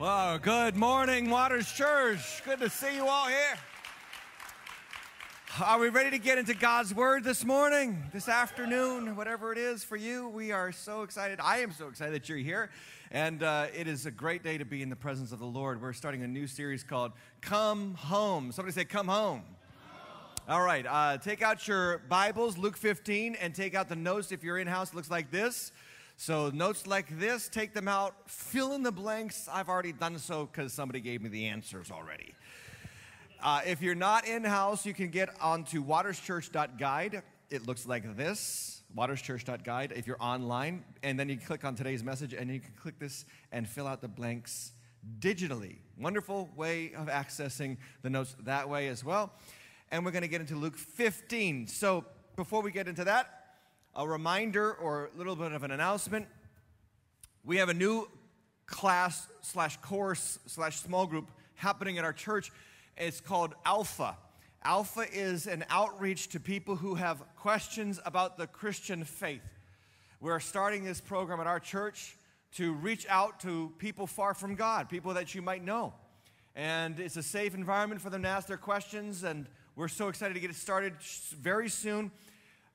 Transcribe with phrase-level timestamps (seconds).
[0.00, 2.42] Well, good morning, Waters Church.
[2.46, 3.58] Good to see you all here.
[5.62, 9.84] Are we ready to get into God's Word this morning, this afternoon, whatever it is
[9.84, 10.30] for you?
[10.30, 11.38] We are so excited.
[11.38, 12.70] I am so excited that you're here.
[13.10, 15.82] And uh, it is a great day to be in the presence of the Lord.
[15.82, 17.12] We're starting a new series called
[17.42, 18.52] Come Home.
[18.52, 19.42] Somebody say, Come Home.
[20.48, 24.42] All right, uh, take out your Bibles, Luke 15, and take out the notes if
[24.42, 24.94] you're in house.
[24.94, 25.72] Looks like this.
[26.22, 29.48] So, notes like this, take them out, fill in the blanks.
[29.50, 32.34] I've already done so because somebody gave me the answers already.
[33.42, 37.22] Uh, if you're not in house, you can get onto waterschurch.guide.
[37.48, 40.84] It looks like this waterschurch.guide if you're online.
[41.02, 44.02] And then you click on today's message and you can click this and fill out
[44.02, 44.72] the blanks
[45.20, 45.76] digitally.
[45.98, 49.32] Wonderful way of accessing the notes that way as well.
[49.90, 51.66] And we're going to get into Luke 15.
[51.66, 52.04] So,
[52.36, 53.39] before we get into that,
[53.94, 56.26] a reminder or a little bit of an announcement.
[57.44, 58.08] We have a new
[58.66, 62.52] class slash course slash small group happening at our church.
[62.96, 64.16] It's called Alpha.
[64.62, 69.42] Alpha is an outreach to people who have questions about the Christian faith.
[70.20, 72.16] We're starting this program at our church
[72.56, 75.94] to reach out to people far from God, people that you might know.
[76.54, 80.34] And it's a safe environment for them to ask their questions, and we're so excited
[80.34, 80.94] to get it started
[81.40, 82.10] very soon.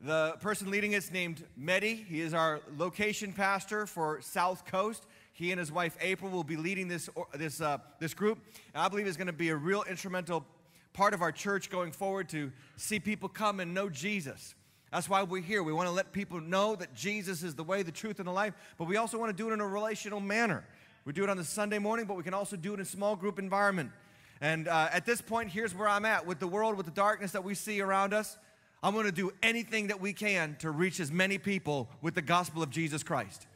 [0.01, 2.05] The person leading is named Mehdi.
[2.05, 5.05] He is our location pastor for South Coast.
[5.31, 8.39] He and his wife April will be leading this, this, uh, this group.
[8.73, 10.45] And I believe it's going to be a real instrumental
[10.93, 14.55] part of our church going forward to see people come and know Jesus.
[14.91, 15.63] That's why we're here.
[15.63, 18.31] We want to let people know that Jesus is the way, the truth, and the
[18.31, 20.65] life, but we also want to do it in a relational manner.
[21.03, 22.85] We do it on the Sunday morning, but we can also do it in a
[22.85, 23.91] small group environment.
[24.39, 27.31] And uh, at this point, here's where I'm at with the world, with the darkness
[27.31, 28.37] that we see around us.
[28.85, 32.21] I'm going to do anything that we can to reach as many people with the
[32.21, 33.47] gospel of Jesus Christ.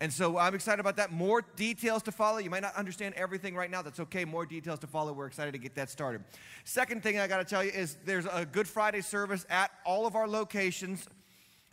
[0.00, 1.12] And so I'm excited about that.
[1.12, 2.38] More details to follow.
[2.38, 3.80] You might not understand everything right now.
[3.80, 4.24] That's okay.
[4.24, 5.12] More details to follow.
[5.12, 6.24] We're excited to get that started.
[6.64, 10.04] Second thing I got to tell you is there's a Good Friday service at all
[10.04, 11.06] of our locations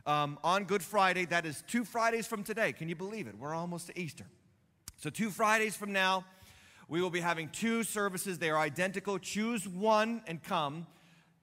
[0.06, 1.26] um, on Good Friday.
[1.26, 2.74] That is two Fridays from today.
[2.74, 3.34] Can you believe it?
[3.40, 4.26] We're almost to Easter.
[4.98, 6.26] So, two Fridays from now,
[6.88, 8.38] we will be having two services.
[8.38, 9.18] They are identical.
[9.18, 10.86] Choose one and come.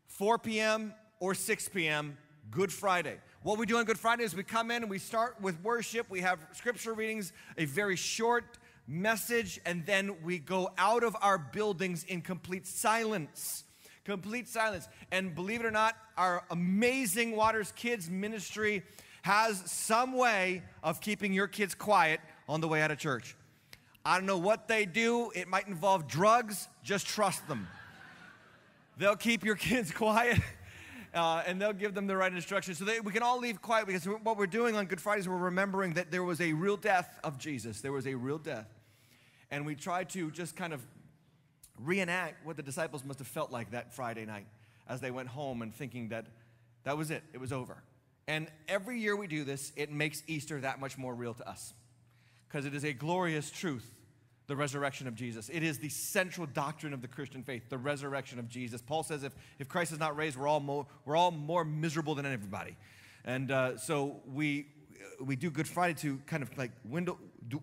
[0.07, 2.17] 4 p.m or 6 p.m.
[2.51, 3.19] Good Friday.
[3.43, 6.11] What we do on Good Friday is we come in and we start with worship.
[6.11, 8.59] We have scripture readings, a very short
[8.89, 13.65] message, and then we go out of our buildings in complete silence.
[14.05, 14.89] Complete silence.
[15.13, 18.83] And believe it or not, our amazing Waters Kids ministry
[19.23, 23.37] has some way of keeping your kids quiet on the way out of church.
[24.05, 25.31] I don't know what they do.
[25.35, 26.67] It might involve drugs.
[26.83, 27.69] Just trust them.
[28.97, 30.39] They'll keep your kids quiet
[31.15, 32.79] uh, and they'll give them the right instructions.
[32.79, 35.37] So they, we can all leave quiet because what we're doing on Good Fridays, we're
[35.37, 37.81] remembering that there was a real death of Jesus.
[37.81, 38.69] There was a real death.
[39.51, 40.85] And we try to just kind of
[41.79, 44.47] reenact what the disciples must have felt like that Friday night
[44.89, 46.27] as they went home and thinking that
[46.85, 47.83] that was it, it was over.
[48.29, 51.75] And every year we do this, it makes Easter that much more real to us
[52.49, 53.91] because it is a glorious truth
[54.51, 55.49] the resurrection of Jesus.
[55.49, 58.83] It is the central doctrine of the Christian faith, the resurrection of Jesus.
[58.83, 62.17] Paul says if, if Christ is not raised, we're all more, we're all more miserable
[62.17, 62.77] than everybody.
[63.25, 64.67] And uh, so we,
[65.25, 67.17] we do Good Friday to kind of like window,
[67.47, 67.63] do,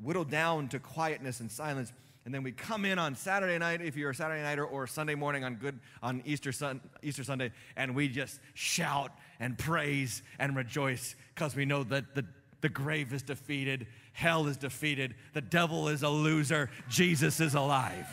[0.00, 1.92] whittle down to quietness and silence.
[2.24, 5.16] And then we come in on Saturday night, if you're a Saturday nighter, or Sunday
[5.16, 10.54] morning on good on Easter, sun, Easter Sunday, and we just shout and praise and
[10.54, 12.24] rejoice because we know that the,
[12.60, 15.14] the grave is defeated Hell is defeated.
[15.32, 16.70] The devil is a loser.
[16.88, 18.06] Jesus is alive.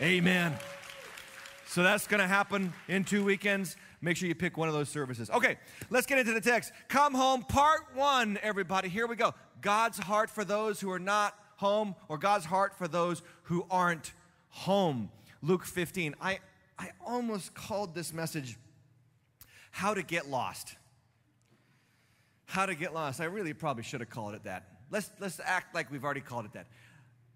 [0.00, 0.54] Amen.
[1.66, 3.76] So that's going to happen in two weekends.
[4.00, 5.30] Make sure you pick one of those services.
[5.30, 5.56] Okay,
[5.90, 6.72] let's get into the text.
[6.88, 8.88] Come home, part one, everybody.
[8.88, 9.34] Here we go.
[9.60, 14.12] God's heart for those who are not home, or God's heart for those who aren't
[14.50, 15.10] home.
[15.42, 16.14] Luke 15.
[16.20, 16.38] I,
[16.78, 18.56] I almost called this message
[19.70, 20.76] How to Get Lost.
[22.44, 23.20] How to Get Lost.
[23.20, 24.73] I really probably should have called it that.
[24.90, 26.66] Let's, let's act like we've already called it that.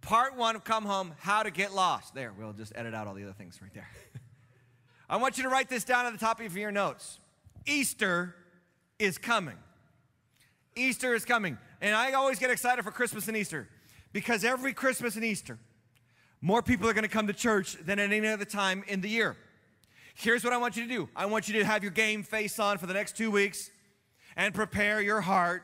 [0.00, 2.14] Part one of Come Home, How to Get Lost.
[2.14, 3.88] There, we'll just edit out all the other things right there.
[5.11, 7.19] I want you to write this down at the top of your notes.
[7.67, 8.34] Easter
[8.99, 9.56] is coming.
[10.76, 11.58] Easter is coming.
[11.81, 13.69] And I always get excited for Christmas and Easter
[14.12, 15.58] because every Christmas and Easter,
[16.40, 19.08] more people are going to come to church than at any other time in the
[19.08, 19.37] year.
[20.14, 22.58] Here's what I want you to do I want you to have your game face
[22.58, 23.70] on for the next two weeks
[24.37, 25.62] and prepare your heart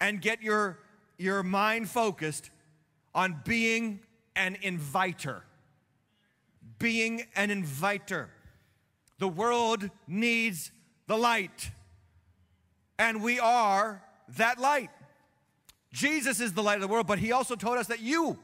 [0.00, 0.78] and get your
[1.18, 2.50] your mind focused
[3.14, 4.00] on being
[4.34, 5.42] an inviter.
[6.78, 8.30] Being an inviter.
[9.18, 10.70] The world needs
[11.06, 11.70] the light,
[12.98, 14.02] and we are
[14.36, 14.90] that light.
[15.92, 18.38] Jesus is the light of the world, but he also told us that you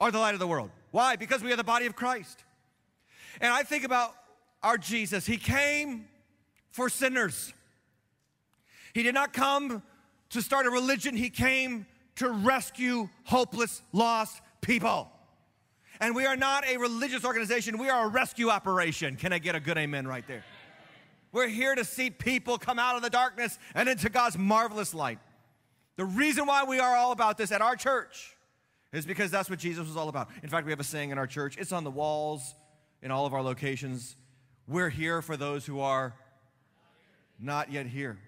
[0.00, 0.70] are the light of the world.
[0.92, 1.16] Why?
[1.16, 2.44] Because we are the body of Christ.
[3.40, 4.14] And I think about
[4.62, 5.26] our Jesus.
[5.26, 6.06] He came
[6.70, 7.52] for sinners.
[8.94, 9.82] He did not come
[10.30, 11.86] to start a religion, He came
[12.16, 15.10] to rescue hopeless, lost people.
[16.00, 19.16] And we are not a religious organization, we are a rescue operation.
[19.16, 20.44] Can I get a good amen right there?
[21.32, 25.18] We're here to see people come out of the darkness and into God's marvelous light.
[25.96, 28.36] The reason why we are all about this at our church
[28.92, 30.28] is because that's what Jesus was all about.
[30.42, 32.54] In fact, we have a saying in our church, it's on the walls
[33.02, 34.16] in all of our locations.
[34.66, 36.14] We're here for those who are
[37.38, 38.18] not yet here.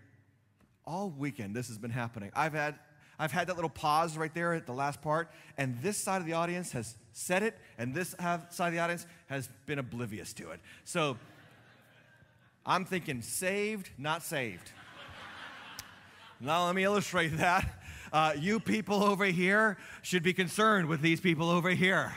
[0.87, 2.31] All weekend, this has been happening.
[2.35, 2.77] I've had
[3.19, 6.27] I've had that little pause right there at the last part, and this side of
[6.27, 10.53] the audience has said it, and this side of the audience has been oblivious to
[10.53, 10.61] it.
[10.85, 11.19] So
[12.65, 14.73] I'm thinking saved, not saved.
[16.41, 17.83] now, let me illustrate that.
[18.11, 22.15] Uh, you people over here should be concerned with these people over here.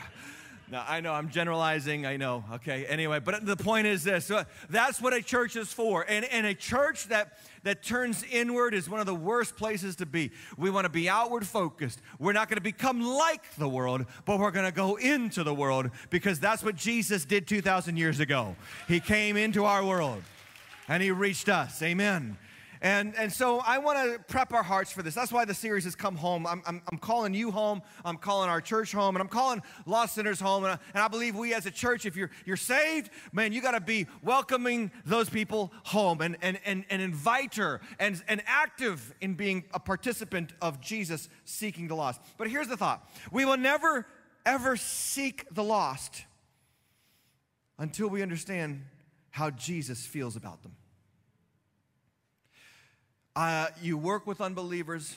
[0.74, 5.00] I know I'm generalizing, I know, okay, anyway, but the point is this uh, that's
[5.00, 6.04] what a church is for.
[6.08, 10.06] And, and a church that, that turns inward is one of the worst places to
[10.06, 10.32] be.
[10.56, 12.00] We want to be outward focused.
[12.18, 15.54] We're not going to become like the world, but we're going to go into the
[15.54, 18.56] world because that's what Jesus did 2,000 years ago.
[18.88, 20.22] He came into our world
[20.88, 21.82] and He reached us.
[21.82, 22.36] Amen.
[22.84, 25.14] And, and so I want to prep our hearts for this.
[25.14, 26.46] That's why the series has come home.
[26.46, 27.80] I'm, I'm, I'm calling you home.
[28.04, 29.16] I'm calling our church home.
[29.16, 30.64] And I'm calling Lost Sinners home.
[30.64, 33.62] And I, and I believe we as a church, if you're, you're saved, man, you
[33.62, 39.14] got to be welcoming those people home and, and, and, and inviter and, and active
[39.22, 42.20] in being a participant of Jesus seeking the lost.
[42.36, 44.06] But here's the thought we will never,
[44.44, 46.24] ever seek the lost
[47.78, 48.84] until we understand
[49.30, 50.72] how Jesus feels about them.
[53.36, 55.16] Uh, you work with unbelievers.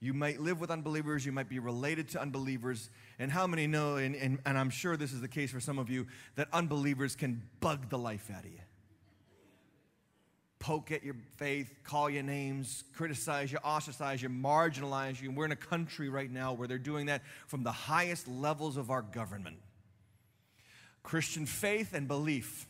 [0.00, 1.26] You might live with unbelievers.
[1.26, 2.88] You might be related to unbelievers.
[3.18, 5.78] And how many know, and, and, and I'm sure this is the case for some
[5.78, 8.60] of you, that unbelievers can bug the life out of you?
[10.60, 15.28] Poke at your faith, call you names, criticize you, ostracize you, marginalize you.
[15.28, 18.76] And we're in a country right now where they're doing that from the highest levels
[18.76, 19.58] of our government.
[21.02, 22.66] Christian faith and belief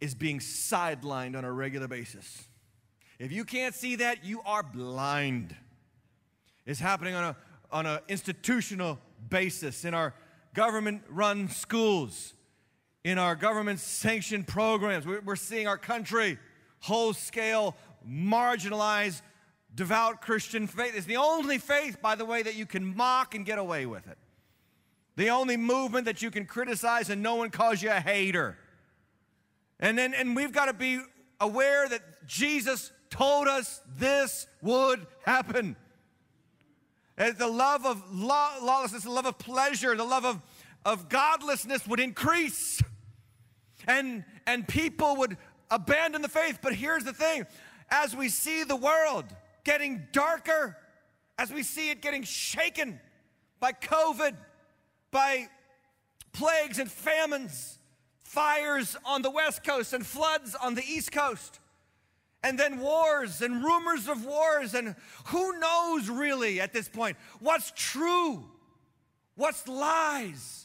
[0.00, 2.44] is being sidelined on a regular basis.
[3.24, 5.56] If you can't see that, you are blind.
[6.66, 7.36] It's happening on a
[7.72, 8.98] on an institutional
[9.30, 10.12] basis in our
[10.52, 12.34] government run schools,
[13.02, 15.06] in our government sanctioned programs.
[15.06, 16.38] We're seeing our country
[16.80, 17.74] whole scale
[18.06, 19.22] marginalize
[19.74, 20.94] devout Christian faith.
[20.94, 24.06] It's the only faith, by the way, that you can mock and get away with
[24.06, 24.18] it.
[25.16, 28.58] The only movement that you can criticize and no one calls you a hater.
[29.80, 31.00] And then and we've got to be
[31.40, 35.76] aware that Jesus told us this would happen.
[37.16, 40.42] And the love of law, lawlessness, the love of pleasure, the love of,
[40.84, 42.82] of godlessness would increase.
[43.86, 45.36] And, and people would
[45.70, 46.58] abandon the faith.
[46.60, 47.46] But here's the thing
[47.88, 49.26] as we see the world
[49.62, 50.76] getting darker,
[51.38, 52.98] as we see it getting shaken
[53.60, 54.34] by COVID,
[55.12, 55.46] by
[56.32, 57.78] plagues and famines,
[58.24, 61.60] fires on the West Coast and floods on the East Coast,
[62.44, 64.94] and then wars and rumors of wars, and
[65.26, 68.44] who knows really at this point what's true,
[69.34, 70.63] what's lies.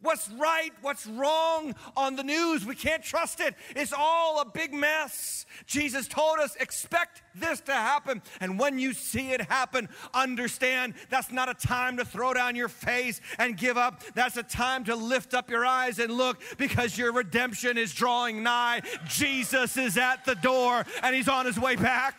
[0.00, 2.64] What's right, what's wrong on the news?
[2.64, 3.56] We can't trust it.
[3.74, 5.44] It's all a big mess.
[5.66, 8.22] Jesus told us, expect this to happen.
[8.40, 12.68] And when you see it happen, understand that's not a time to throw down your
[12.68, 14.04] face and give up.
[14.14, 18.44] That's a time to lift up your eyes and look because your redemption is drawing
[18.44, 18.82] nigh.
[19.08, 22.14] Jesus is at the door and he's on his way back.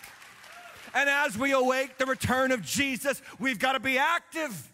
[0.94, 4.70] And as we await the return of Jesus, we've got to be active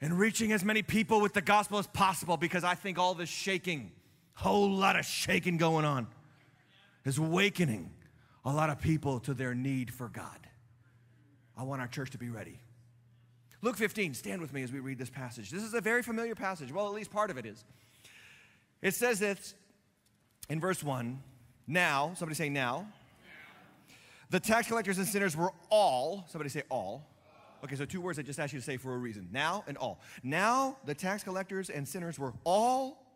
[0.00, 3.28] and reaching as many people with the gospel as possible because I think all this
[3.28, 3.90] shaking,
[4.34, 6.06] whole lot of shaking going on,
[7.04, 7.90] is awakening
[8.44, 10.38] a lot of people to their need for God.
[11.56, 12.60] I want our church to be ready.
[13.60, 15.50] Luke 15, stand with me as we read this passage.
[15.50, 16.72] This is a very familiar passage.
[16.72, 17.64] Well, at least part of it is.
[18.80, 19.54] It says this
[20.48, 21.20] in verse 1
[21.66, 22.86] Now, somebody say now.
[24.30, 27.04] The tax collectors and sinners were all, somebody say all
[27.64, 29.76] Okay, so two words I just asked you to say for a reason now and
[29.76, 30.00] all.
[30.22, 33.06] Now the tax collectors and sinners were all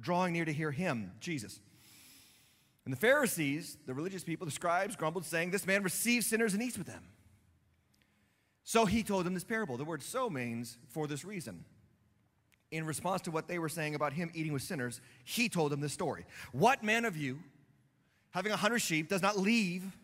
[0.00, 1.60] drawing near to hear him, Jesus.
[2.84, 6.62] And the Pharisees, the religious people, the scribes, grumbled, saying, This man receives sinners and
[6.62, 7.02] eats with them.
[8.64, 9.76] So he told them this parable.
[9.76, 11.64] The word so means for this reason.
[12.70, 15.80] In response to what they were saying about him eating with sinners, he told them
[15.80, 16.26] this story.
[16.52, 17.40] What man of you,
[18.30, 19.96] having a hundred sheep, does not leave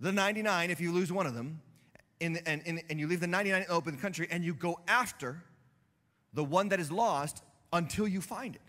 [0.00, 1.60] the 99 if you lose one of them?
[2.20, 5.42] And, and, and you leave the 99 in the open country and you go after
[6.32, 8.62] the one that is lost until you find it.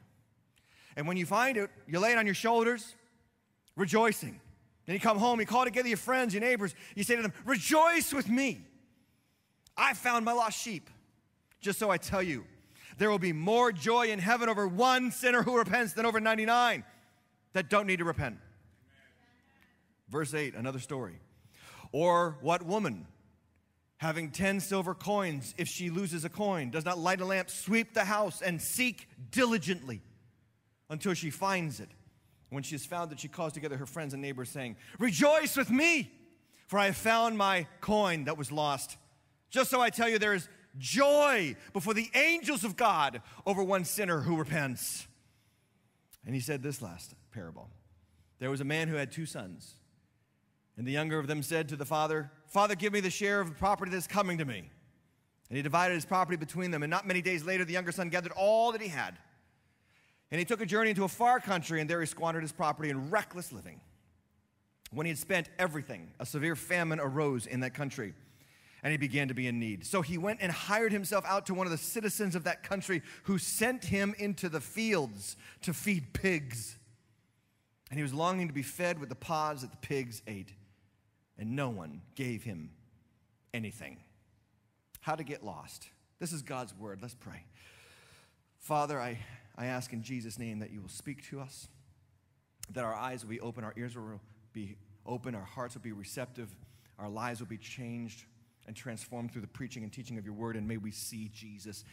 [0.95, 2.95] And when you find it, you lay it on your shoulders,
[3.75, 4.39] rejoicing.
[4.85, 7.33] Then you come home, you call together your friends, your neighbors, you say to them,
[7.45, 8.61] Rejoice with me.
[9.77, 10.89] I found my lost sheep.
[11.61, 12.45] Just so I tell you,
[12.97, 16.83] there will be more joy in heaven over one sinner who repents than over 99
[17.53, 18.37] that don't need to repent.
[20.09, 21.19] Verse 8, another story.
[21.91, 23.07] Or what woman,
[23.99, 27.93] having 10 silver coins, if she loses a coin, does not light a lamp, sweep
[27.93, 30.01] the house, and seek diligently
[30.89, 31.89] until she finds it?
[32.49, 35.69] When she has found it, she calls together her friends and neighbors, saying, Rejoice with
[35.69, 36.11] me,
[36.67, 38.97] for I have found my coin that was lost.
[39.49, 43.83] Just so I tell you, there is joy before the angels of God over one
[43.83, 45.07] sinner who repents.
[46.25, 47.69] And he said this last parable
[48.39, 49.75] There was a man who had two sons.
[50.79, 53.49] And the younger of them said to the father, Father, give me the share of
[53.49, 54.63] the property that's coming to me.
[55.49, 56.83] And he divided his property between them.
[56.83, 59.17] And not many days later, the younger son gathered all that he had.
[60.31, 62.89] And he took a journey into a far country, and there he squandered his property
[62.89, 63.81] in reckless living.
[64.91, 68.13] When he had spent everything, a severe famine arose in that country,
[68.81, 69.85] and he began to be in need.
[69.85, 73.01] So he went and hired himself out to one of the citizens of that country,
[73.23, 76.77] who sent him into the fields to feed pigs.
[77.89, 80.53] And he was longing to be fed with the pods that the pigs ate
[81.39, 82.69] and no one gave him
[83.53, 83.97] anything.
[84.99, 85.87] How to get lost.
[86.19, 86.99] This is God's word.
[87.01, 87.45] Let's pray.
[88.59, 89.17] Father, I,
[89.57, 91.69] I ask in Jesus' name that you will speak to us,
[92.73, 94.19] that our eyes will be open, our ears will
[94.51, 96.53] be open, our hearts will be receptive,
[96.99, 98.25] our lives will be changed
[98.67, 101.85] and transformed through the preaching and teaching of your word, and may we see Jesus,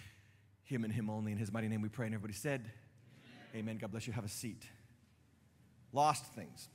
[0.64, 1.30] him and him only.
[1.30, 2.06] In his mighty name we pray.
[2.06, 2.68] And everybody said,
[3.54, 3.62] Amen.
[3.62, 3.78] Amen.
[3.78, 4.12] God bless you.
[4.12, 4.64] Have a seat.
[5.92, 6.68] Lost things.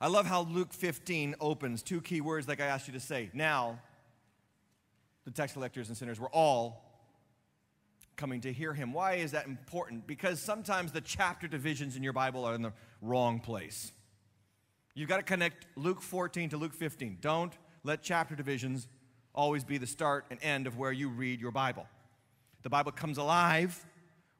[0.00, 3.30] I love how Luke 15 opens two key words like I asked you to say.
[3.32, 3.80] Now,
[5.24, 6.84] the tax collectors and sinners were all
[8.16, 8.92] coming to hear him.
[8.92, 10.06] Why is that important?
[10.06, 13.92] Because sometimes the chapter divisions in your Bible are in the wrong place.
[14.94, 17.18] You've got to connect Luke 14 to Luke 15.
[17.20, 17.52] Don't
[17.84, 18.88] let chapter divisions
[19.34, 21.86] always be the start and end of where you read your Bible.
[22.62, 23.86] The Bible comes alive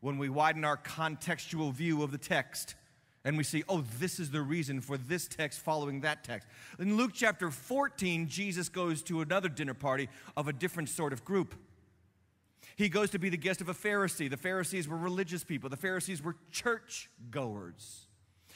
[0.01, 2.75] when we widen our contextual view of the text
[3.29, 6.49] and we see, oh, this is the reason for this text following that text.
[6.79, 11.27] In Luke chapter 14, Jesus goes to another dinner party of a different sort of
[11.27, 11.55] group.
[12.77, 14.31] He goes to be the guest of a Pharisee.
[14.31, 18.08] The Pharisees were religious people, the Pharisees were church goers.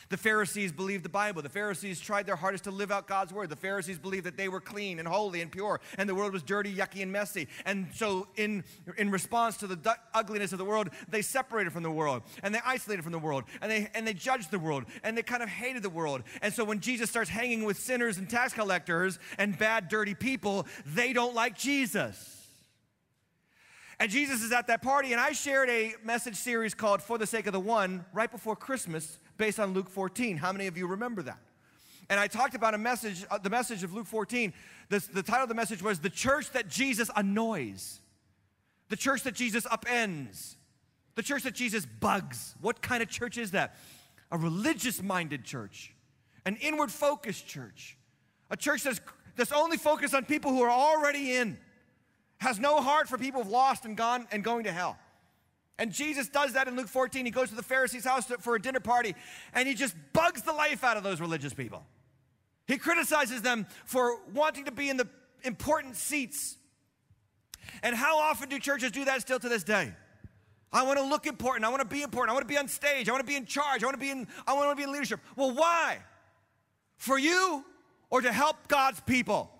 [0.08, 1.42] The Pharisees believed the Bible.
[1.42, 3.48] The Pharisees tried their hardest to live out God's word.
[3.48, 6.42] The Pharisees believed that they were clean and holy and pure, and the world was
[6.42, 7.48] dirty, yucky, and messy.
[7.64, 8.64] And so, in,
[8.98, 12.54] in response to the du- ugliness of the world, they separated from the world, and
[12.54, 15.42] they isolated from the world, and they, and they judged the world, and they kind
[15.42, 16.22] of hated the world.
[16.40, 20.66] And so, when Jesus starts hanging with sinners and tax collectors and bad, dirty people,
[20.86, 22.38] they don't like Jesus.
[24.02, 27.26] And Jesus is at that party, and I shared a message series called For the
[27.26, 30.36] Sake of the One right before Christmas based on Luke 14.
[30.36, 31.40] How many of you remember that?
[32.08, 34.52] And I talked about a message, uh, the message of Luke 14.
[34.88, 37.98] This, the title of the message was The Church That Jesus Annoys,
[38.88, 40.54] the church that Jesus upends,
[41.16, 42.54] the church that Jesus bugs.
[42.60, 43.74] What kind of church is that?
[44.30, 45.92] A religious minded church,
[46.46, 47.98] an inward focused church,
[48.48, 49.00] a church that's,
[49.34, 51.58] that's only focused on people who are already in,
[52.38, 54.96] has no heart for people who've lost and gone and going to hell.
[55.78, 57.24] And Jesus does that in Luke 14.
[57.24, 59.14] He goes to the Pharisees' house for a dinner party
[59.54, 61.84] and he just bugs the life out of those religious people.
[62.66, 65.08] He criticizes them for wanting to be in the
[65.42, 66.56] important seats.
[67.82, 69.92] And how often do churches do that still to this day?
[70.72, 71.64] I want to look important.
[71.64, 72.30] I want to be important.
[72.30, 73.08] I want to be on stage.
[73.08, 73.82] I want to be in charge.
[73.82, 75.20] I want to be in I want to be in leadership.
[75.36, 75.98] Well, why?
[76.96, 77.64] For you
[78.10, 79.50] or to help God's people?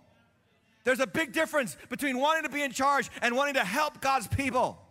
[0.85, 4.27] There's a big difference between wanting to be in charge and wanting to help God's
[4.27, 4.82] people.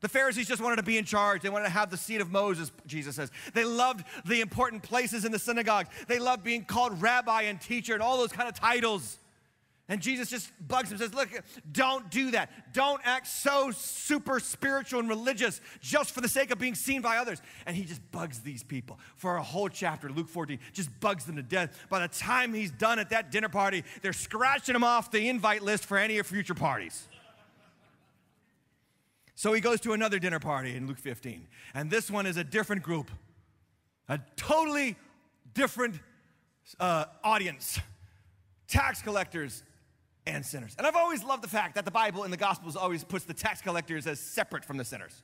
[0.00, 1.42] The Pharisees just wanted to be in charge.
[1.42, 3.30] They wanted to have the seat of Moses, Jesus says.
[3.52, 5.90] They loved the important places in the synagogues.
[6.08, 9.18] They loved being called rabbi and teacher and all those kind of titles.
[9.90, 11.28] And Jesus just bugs him says, Look,
[11.72, 12.72] don't do that.
[12.72, 17.16] Don't act so super spiritual and religious just for the sake of being seen by
[17.16, 17.42] others.
[17.66, 21.34] And he just bugs these people for a whole chapter, Luke 14, just bugs them
[21.36, 21.76] to death.
[21.90, 25.62] By the time he's done at that dinner party, they're scratching him off the invite
[25.62, 27.08] list for any of future parties.
[29.40, 31.48] So he goes to another dinner party in Luke 15.
[31.72, 33.10] And this one is a different group,
[34.06, 34.96] a totally
[35.54, 35.98] different
[36.78, 37.80] uh, audience
[38.68, 39.62] tax collectors
[40.26, 40.74] and sinners.
[40.76, 43.32] And I've always loved the fact that the Bible in the Gospels always puts the
[43.32, 45.22] tax collectors as separate from the sinners.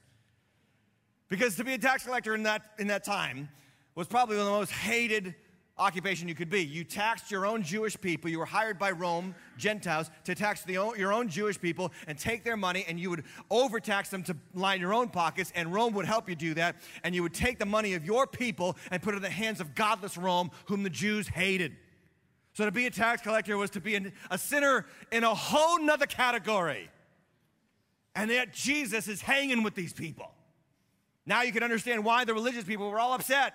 [1.28, 3.50] Because to be a tax collector in that, in that time
[3.94, 5.35] was probably one of the most hated
[5.78, 6.64] occupation you could be.
[6.64, 8.30] You taxed your own Jewish people.
[8.30, 12.45] You were hired by Rome, Gentiles, to tax the, your own Jewish people and take
[12.45, 16.06] their money, and you would overtax them to line your own pockets, and Rome would
[16.06, 16.76] help you do that.
[17.04, 19.61] And you would take the money of your people and put it in the hands
[19.61, 21.76] of godless Rome, whom the Jews hated.
[22.54, 26.06] So to be a tax collector was to be a sinner in a whole nother
[26.06, 26.88] category.
[28.14, 30.30] And yet Jesus is hanging with these people.
[31.26, 33.52] Now you can understand why the religious people were all upset.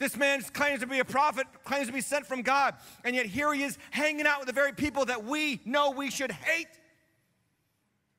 [0.00, 3.26] This man claims to be a prophet, claims to be sent from God, and yet
[3.26, 6.68] here he is hanging out with the very people that we know we should hate.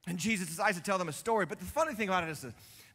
[0.05, 1.47] And Jesus decides to tell them a story.
[1.47, 2.45] But the funny thing about it is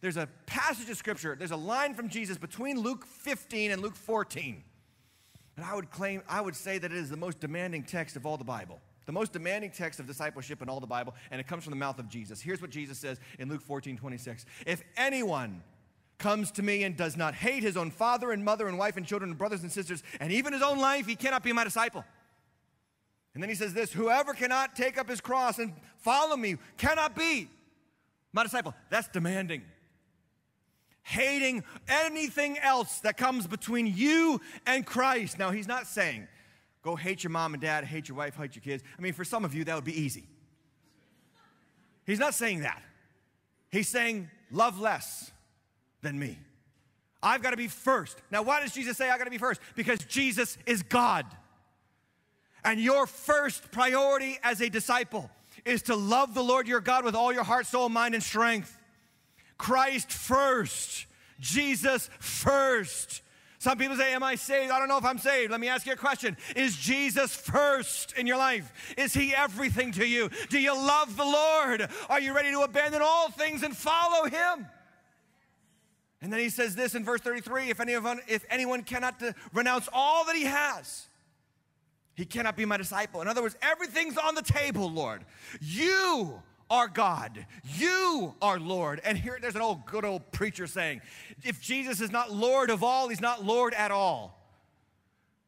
[0.01, 3.97] there's a passage of scripture, there's a line from Jesus between Luke 15 and Luke
[3.97, 4.63] 14.
[5.57, 8.25] And I would claim, I would say that it is the most demanding text of
[8.25, 8.81] all the Bible.
[9.07, 11.77] The most demanding text of discipleship in all the Bible, and it comes from the
[11.77, 12.41] mouth of Jesus.
[12.41, 14.47] Here's what Jesus says in Luke 14, 26.
[14.65, 15.63] If anyone
[16.19, 19.07] comes to me and does not hate his own father and mother and wife and
[19.07, 22.05] children and brothers and sisters and even his own life, he cannot be my disciple.
[23.35, 27.15] And then he says this whoever cannot take up his cross and follow me cannot
[27.15, 27.49] be
[28.33, 28.75] my disciple.
[28.89, 29.63] That's demanding.
[31.03, 35.39] Hating anything else that comes between you and Christ.
[35.39, 36.27] Now, he's not saying,
[36.83, 38.83] go hate your mom and dad, hate your wife, hate your kids.
[38.99, 40.25] I mean, for some of you, that would be easy.
[42.07, 42.83] He's not saying that.
[43.71, 45.31] He's saying, love less
[46.07, 46.39] than me.
[47.23, 48.17] I've got to be first.
[48.31, 49.61] Now, why does Jesus say I got to be first?
[49.75, 51.27] Because Jesus is God.
[52.65, 55.31] And your first priority as a disciple
[55.65, 58.81] is to love the Lord your God with all your heart, soul, mind, and strength.
[59.59, 61.07] Christ first.
[61.41, 63.23] Jesus first.
[63.59, 64.71] Some people say, Am I saved?
[64.71, 65.51] I don't know if I'm saved.
[65.51, 68.95] Let me ask you a question Is Jesus first in your life?
[68.97, 70.31] Is He everything to you?
[70.51, 71.89] Do you love the Lord?
[72.09, 74.67] Are you ready to abandon all things and follow Him?
[76.23, 80.25] And then he says this in verse 33 if anyone, if anyone cannot renounce all
[80.27, 81.07] that he has,
[82.15, 83.21] he cannot be my disciple.
[83.21, 85.25] In other words, everything's on the table, Lord.
[85.61, 87.47] You are God.
[87.65, 89.01] You are Lord.
[89.05, 91.03] And here there's an old good old preacher saying,
[91.45, 94.33] if Jesus is not Lord of all, he's not Lord at all.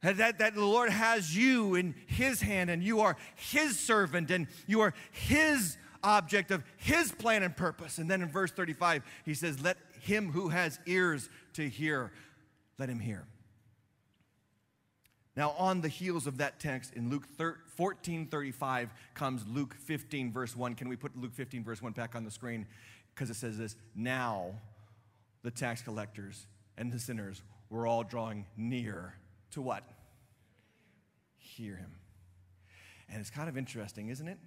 [0.01, 4.47] That, that the Lord has you in his hand and you are his servant and
[4.65, 7.97] you are his object of his plan and purpose.
[7.97, 12.11] And then in verse 35, he says, Let him who has ears to hear,
[12.77, 13.25] let him hear.
[15.35, 17.25] Now, on the heels of that text in Luke
[17.77, 20.75] 14 35 comes Luke 15, verse 1.
[20.75, 22.65] Can we put Luke 15, verse 1 back on the screen?
[23.13, 24.55] Because it says this Now
[25.43, 26.45] the tax collectors
[26.77, 29.15] and the sinners were all drawing near
[29.51, 29.83] to what?
[31.37, 31.91] Hear him.
[33.09, 34.37] And it's kind of interesting, isn't it?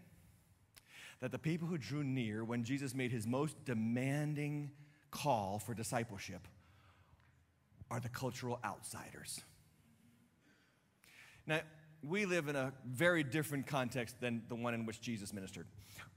[1.20, 4.70] That the people who drew near when Jesus made his most demanding
[5.12, 6.48] call for discipleship
[7.88, 9.40] are the cultural outsiders.
[11.46, 11.60] Now,
[12.02, 15.66] we live in a very different context than the one in which Jesus ministered.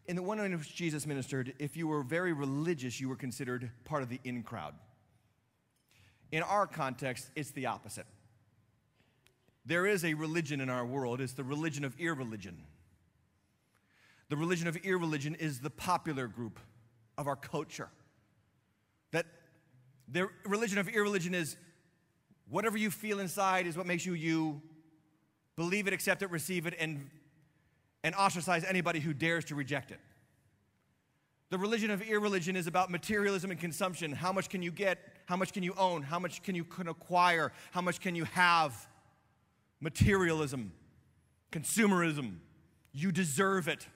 [0.08, 3.70] In the one in which Jesus ministered, if you were very religious, you were considered
[3.84, 4.74] part of the in crowd.
[6.32, 8.08] In our context, it's the opposite.
[9.66, 12.58] There is a religion in our world, it's the religion of irreligion.
[14.30, 16.60] The religion of irreligion is the popular group
[17.18, 17.90] of our culture.
[20.08, 21.58] The religion of irreligion is
[22.50, 24.62] whatever you feel inside is what makes you you.
[25.56, 27.10] Believe it, accept it, receive it, and,
[28.04, 30.00] and ostracize anybody who dares to reject it.
[31.50, 34.12] The religion of irreligion is about materialism and consumption.
[34.12, 35.00] How much can you get?
[35.28, 36.02] How much can you own?
[36.02, 37.52] How much can you can acquire?
[37.72, 38.88] How much can you have?
[39.80, 40.72] Materialism,
[41.52, 42.38] consumerism.
[42.92, 43.88] You deserve it.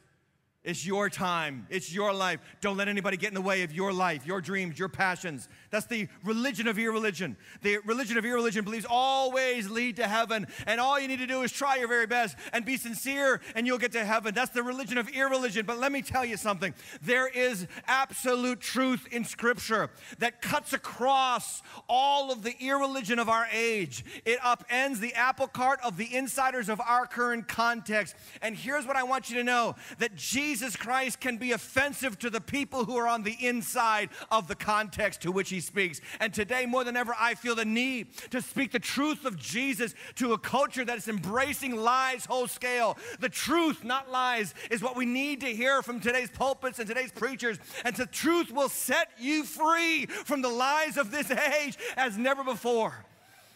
[0.63, 1.65] It's your time.
[1.69, 2.41] It's your life.
[2.61, 5.47] Don't let anybody get in the way of your life, your dreams, your passions.
[5.69, 7.37] That's the religion of irreligion.
[7.61, 11.27] The religion of irreligion believes all ways lead to heaven, and all you need to
[11.27, 14.33] do is try your very best and be sincere, and you'll get to heaven.
[14.33, 15.65] That's the religion of irreligion.
[15.65, 21.61] But let me tell you something there is absolute truth in Scripture that cuts across
[21.87, 24.05] all of the irreligion of our age.
[24.25, 28.15] It upends the apple cart of the insiders of our current context.
[28.41, 32.19] And here's what I want you to know that Jesus Jesus Christ can be offensive
[32.19, 36.01] to the people who are on the inside of the context to which he speaks.
[36.19, 39.95] And today, more than ever, I feel the need to speak the truth of Jesus
[40.15, 42.97] to a culture that is embracing lies whole scale.
[43.19, 47.11] The truth, not lies, is what we need to hear from today's pulpits and today's
[47.11, 47.57] preachers.
[47.83, 52.43] And the truth will set you free from the lies of this age as never
[52.43, 53.05] before.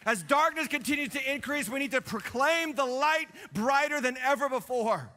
[0.05, 5.09] As darkness continues to increase, we need to proclaim the light brighter than ever before.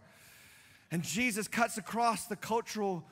[0.91, 3.05] And Jesus cuts across the cultural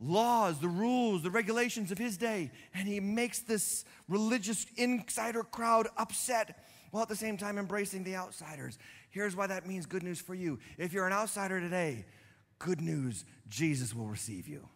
[0.00, 5.88] laws, the rules, the regulations of his day, and he makes this religious insider crowd
[5.96, 8.78] upset while at the same time embracing the outsiders.
[9.10, 10.58] Here's why that means good news for you.
[10.78, 12.04] If you're an outsider today,
[12.58, 14.68] good news, Jesus will receive you.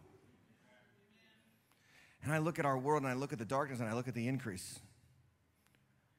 [2.23, 4.07] And I look at our world and I look at the darkness and I look
[4.07, 4.79] at the increase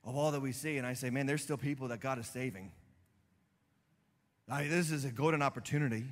[0.04, 2.26] of all that we see, and I say, man, there's still people that God is
[2.26, 2.72] saving.
[4.48, 6.06] I mean, this is a golden opportunity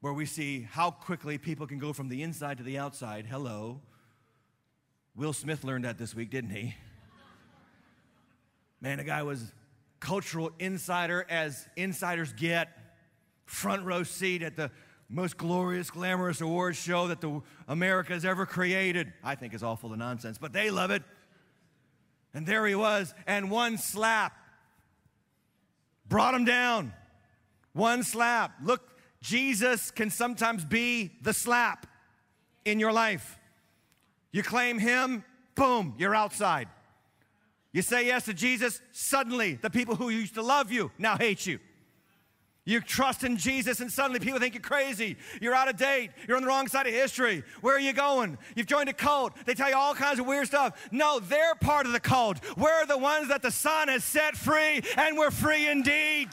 [0.00, 3.26] where we see how quickly people can go from the inside to the outside.
[3.26, 3.80] Hello.
[5.14, 6.74] Will Smith learned that this week, didn't he?
[8.80, 9.52] Man, the guy was
[9.98, 12.68] cultural insider as insiders get,
[13.44, 14.70] front row seat at the
[15.10, 19.12] most glorious, glamorous awards show that the America has ever created.
[19.22, 21.02] I think is full of nonsense, but they love it.
[22.32, 24.32] And there he was, and one slap
[26.08, 26.94] brought him down.
[27.72, 28.52] One slap.
[28.62, 28.82] Look,
[29.22, 31.86] Jesus can sometimes be the slap
[32.64, 33.38] in your life.
[34.32, 36.68] You claim him, boom, you're outside.
[37.72, 41.46] You say yes to Jesus, suddenly the people who used to love you now hate
[41.46, 41.58] you.
[42.66, 45.16] You trust in Jesus, and suddenly people think you're crazy.
[45.40, 46.10] You're out of date.
[46.28, 47.42] You're on the wrong side of history.
[47.62, 48.38] Where are you going?
[48.54, 49.32] You've joined a cult.
[49.46, 50.88] They tell you all kinds of weird stuff.
[50.92, 52.38] No, they're part of the cult.
[52.56, 56.28] We're the ones that the Son has set free, and we're free indeed.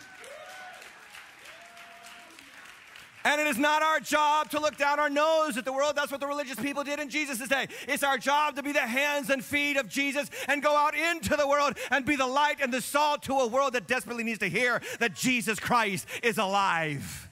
[3.28, 5.98] And it is not our job to look down our nose at the world.
[5.98, 7.68] That's what the religious people did in Jesus' day.
[7.86, 11.36] It's our job to be the hands and feet of Jesus and go out into
[11.36, 14.40] the world and be the light and the salt to a world that desperately needs
[14.40, 17.30] to hear that Jesus Christ is alive.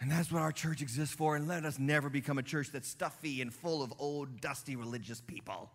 [0.00, 1.36] And that's what our church exists for.
[1.36, 5.20] And let us never become a church that's stuffy and full of old, dusty religious
[5.20, 5.70] people.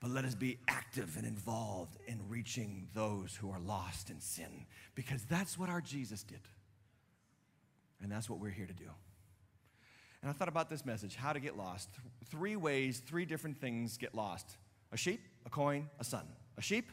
[0.00, 4.66] But let us be active and involved in reaching those who are lost in sin
[4.94, 6.40] because that's what our Jesus did.
[8.02, 8.90] And that's what we're here to do.
[10.22, 11.90] And I thought about this message how to get lost.
[12.30, 14.56] Three ways, three different things get lost
[14.92, 16.26] a sheep, a coin, a son.
[16.58, 16.90] A sheep,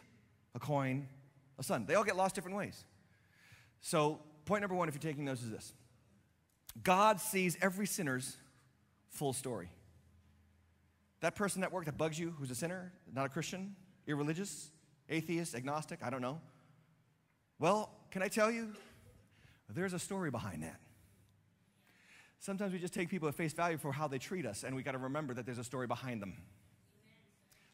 [0.54, 1.08] a coin,
[1.58, 1.86] a son.
[1.88, 2.84] They all get lost different ways.
[3.82, 5.74] So, point number one, if you're taking those, is this
[6.84, 8.38] God sees every sinner's
[9.10, 9.70] full story.
[11.22, 13.76] That person at work that bugs you, who's a sinner, not a Christian,
[14.06, 14.70] irreligious,
[15.10, 16.40] atheist, agnostic, I don't know.
[17.60, 18.74] Well, can I tell you?
[19.70, 20.80] There's a story behind that.
[22.40, 24.84] Sometimes we just take people at face value for how they treat us, and we
[24.84, 26.34] got to remember that there's a story behind them.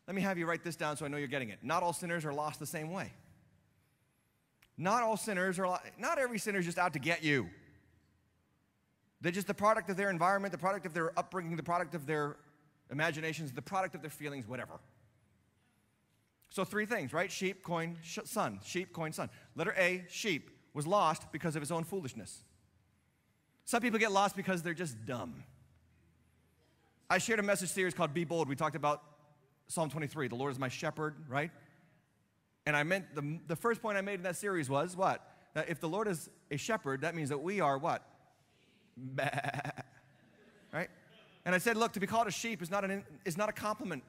[0.07, 1.59] Let me have you write this down so I know you're getting it.
[1.61, 3.11] Not all sinners are lost the same way.
[4.77, 7.49] Not all sinners are, not every sinner is just out to get you.
[9.21, 12.05] They're just the product of their environment, the product of their upbringing, the product of
[12.05, 12.37] their
[12.93, 14.79] imaginations, the product of their feelings, whatever.
[16.49, 17.31] So, three things, right?
[17.31, 18.59] Sheep, coin, sh- son.
[18.63, 19.29] Sheep, coin, son.
[19.55, 22.43] Letter A, sheep, was lost because of his own foolishness.
[23.65, 25.43] Some people get lost because they're just dumb.
[27.09, 28.47] I shared a message series called Be Bold.
[28.47, 29.01] We talked about
[29.67, 31.51] Psalm 23, the Lord is my shepherd, right?
[32.65, 35.27] And I meant the, the first point I made in that series was what?
[35.53, 38.07] That if the Lord is a shepherd, that means that we are what?
[41.45, 43.51] And I said, look, to be called a sheep is not, an, is not a
[43.51, 44.03] compliment.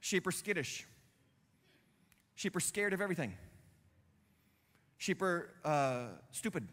[0.00, 0.86] Sheep are skittish.
[2.34, 3.34] Sheep are scared of everything.
[4.98, 6.68] Sheep are uh, stupid.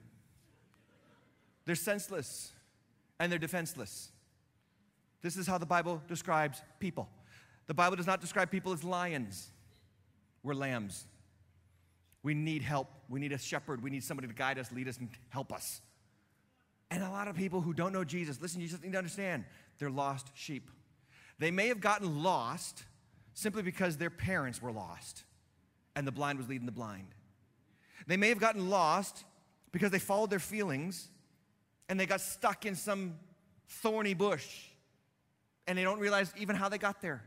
[1.65, 2.51] They're senseless
[3.19, 4.11] and they're defenseless.
[5.21, 7.09] This is how the Bible describes people.
[7.67, 9.49] The Bible does not describe people as lions.
[10.43, 11.05] We're lambs.
[12.23, 12.87] We need help.
[13.09, 13.83] We need a shepherd.
[13.83, 15.81] We need somebody to guide us, lead us, and help us.
[16.91, 19.45] And a lot of people who don't know Jesus, listen, you just need to understand,
[19.77, 20.69] they're lost sheep.
[21.37, 22.83] They may have gotten lost
[23.33, 25.23] simply because their parents were lost
[25.95, 27.07] and the blind was leading the blind.
[28.07, 29.23] They may have gotten lost
[29.71, 31.09] because they followed their feelings
[31.87, 33.15] and they got stuck in some
[33.67, 34.65] thorny bush
[35.67, 37.23] and they don't realize even how they got there.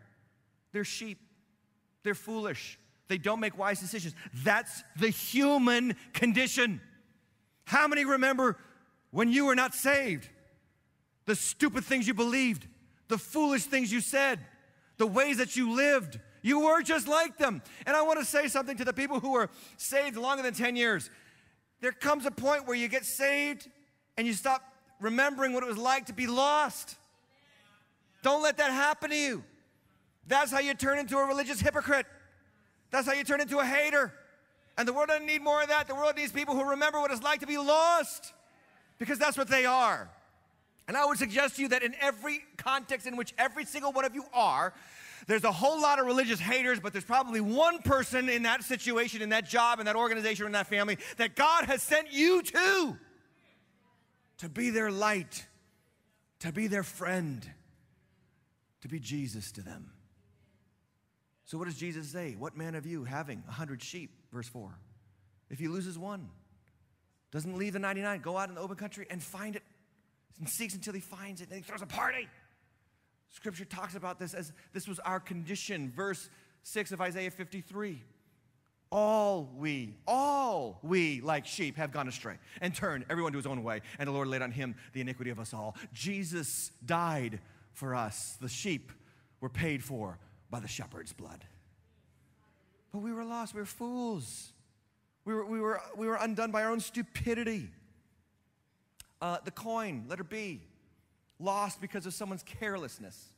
[0.72, 1.18] They're sheep,
[2.02, 4.14] they're foolish, they don't make wise decisions.
[4.42, 6.80] That's the human condition.
[7.64, 8.56] How many remember
[9.12, 10.28] when you were not saved,
[11.26, 12.66] the stupid things you believed,
[13.08, 14.40] the foolish things you said,
[14.96, 16.18] the ways that you lived.
[16.40, 17.62] You were just like them.
[17.86, 20.74] And I want to say something to the people who are saved longer than 10
[20.74, 21.08] years.
[21.80, 23.70] There comes a point where you get saved
[24.16, 24.62] and you stop
[25.00, 26.96] remembering what it was like to be lost.
[28.22, 29.44] Don't let that happen to you.
[30.26, 32.06] That's how you turn into a religious hypocrite.
[32.90, 34.12] That's how you turn into a hater.
[34.78, 35.86] And the world doesn't need more of that.
[35.86, 38.32] The world needs people who remember what it's like to be lost
[39.02, 40.08] because that's what they are.
[40.86, 44.04] And I would suggest to you that in every context in which every single one
[44.04, 44.72] of you are,
[45.26, 49.20] there's a whole lot of religious haters, but there's probably one person in that situation,
[49.20, 52.96] in that job, in that organization, in that family that God has sent you to
[54.38, 55.46] to be their light,
[56.38, 57.44] to be their friend,
[58.82, 59.90] to be Jesus to them.
[61.44, 62.36] So, what does Jesus say?
[62.38, 64.78] What man of you having a hundred sheep, verse 4,
[65.50, 66.28] if he loses one,
[67.32, 69.62] doesn't leave the 99, go out in the open country and find it,
[70.38, 72.28] and seeks until he finds it, and he throws a party?
[73.30, 75.90] Scripture talks about this as this was our condition.
[75.90, 76.28] Verse
[76.62, 78.02] 6 of Isaiah 53.
[78.90, 83.62] All we, all we, like sheep, have gone astray and turned everyone to his own
[83.62, 85.76] way, and the Lord laid on him the iniquity of us all.
[85.94, 87.40] Jesus died
[87.72, 88.36] for us.
[88.38, 88.92] The sheep
[89.40, 90.18] were paid for
[90.50, 91.46] by the shepherd's blood.
[92.92, 94.51] But we were lost, we were fools.
[95.24, 97.70] We were, we were, we were undone by our own stupidity.
[99.20, 100.60] Uh, the coin, letter B,
[101.38, 103.28] lost because of someone's carelessness.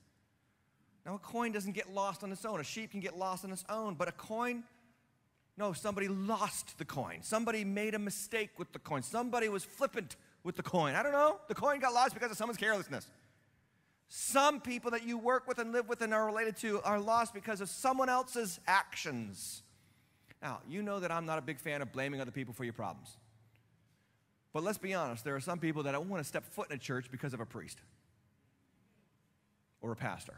[1.05, 2.61] Now, a coin doesn't get lost on its own.
[2.61, 4.65] A sheep can get lost on its own, but a coin,
[5.59, 7.19] no, somebody lost the coin.
[7.21, 9.03] Somebody made a mistake with the coin.
[9.03, 10.95] Somebody was flippant with the coin.
[10.95, 11.39] I don't know.
[11.49, 13.07] The coin got lost because of someone's carelessness.
[14.09, 17.35] Some people that you work with and live with and are related to are lost
[17.35, 19.64] because of someone else's actions.
[20.45, 22.75] Now, you know that I'm not a big fan of blaming other people for your
[22.75, 23.17] problems.
[24.53, 26.77] But let's be honest, there are some people that don't want to step foot in
[26.77, 27.79] a church because of a priest
[29.81, 30.35] or a pastor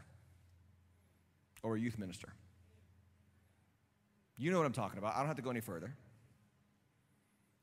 [1.61, 2.29] or a youth minister.
[4.37, 5.13] You know what I'm talking about.
[5.13, 5.93] I don't have to go any further.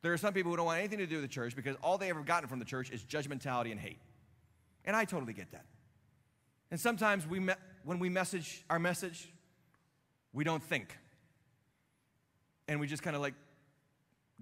[0.02, 1.96] There are some people who don't want anything to do with the church because all
[1.96, 4.00] they ever gotten from the church is judgmentality and hate.
[4.85, 5.64] And I totally get that.
[6.70, 7.54] And sometimes we me-
[7.85, 9.33] when we message our message,
[10.35, 10.94] we don't think.
[12.68, 13.35] And we just kind of like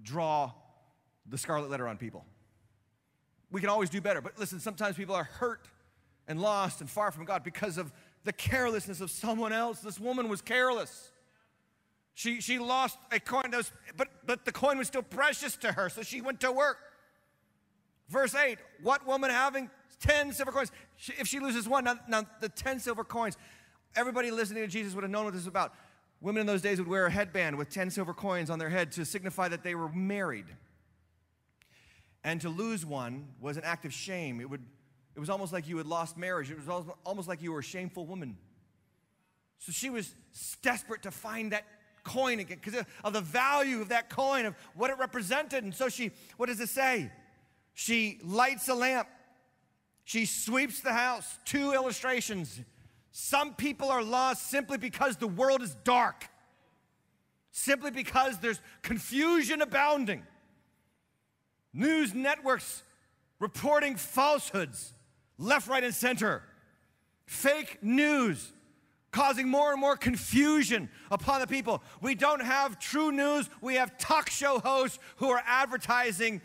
[0.01, 0.51] draw
[1.25, 2.25] the scarlet letter on people.
[3.51, 4.21] We can always do better.
[4.21, 5.67] But listen, sometimes people are hurt
[6.27, 7.91] and lost and far from God because of
[8.23, 9.79] the carelessness of someone else.
[9.79, 11.11] This woman was careless.
[12.15, 15.71] She, she lost a coin, that was, but, but the coin was still precious to
[15.71, 16.77] her, so she went to work.
[18.09, 22.23] Verse 8 What woman having 10 silver coins, she, if she loses one, now, now
[22.39, 23.37] the 10 silver coins,
[23.95, 25.73] everybody listening to Jesus would have known what this is about.
[26.23, 28.93] Women in those days would wear a headband with 10 silver coins on their head
[28.93, 30.45] to signify that they were married.
[32.23, 34.39] And to lose one was an act of shame.
[34.39, 34.63] It, would,
[35.17, 37.63] it was almost like you had lost marriage, it was almost like you were a
[37.63, 38.37] shameful woman.
[39.59, 40.15] So she was
[40.61, 41.65] desperate to find that
[42.05, 45.65] coin again because of the value of that coin, of what it represented.
[45.65, 47.11] And so she, what does it say?
[47.73, 49.09] She lights a lamp,
[50.05, 51.37] she sweeps the house.
[51.43, 52.61] Two illustrations.
[53.15, 56.27] Some people are lost simply because the world is dark,
[57.51, 60.23] simply because there's confusion abounding.
[61.71, 62.81] News networks
[63.39, 64.95] reporting falsehoods
[65.37, 66.41] left, right, and center.
[67.27, 68.51] Fake news
[69.11, 71.83] causing more and more confusion upon the people.
[72.01, 76.41] We don't have true news, we have talk show hosts who are advertising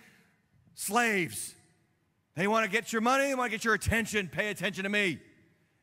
[0.75, 1.55] slaves.
[2.35, 4.29] They want to get your money, they want to get your attention.
[4.29, 5.19] Pay attention to me.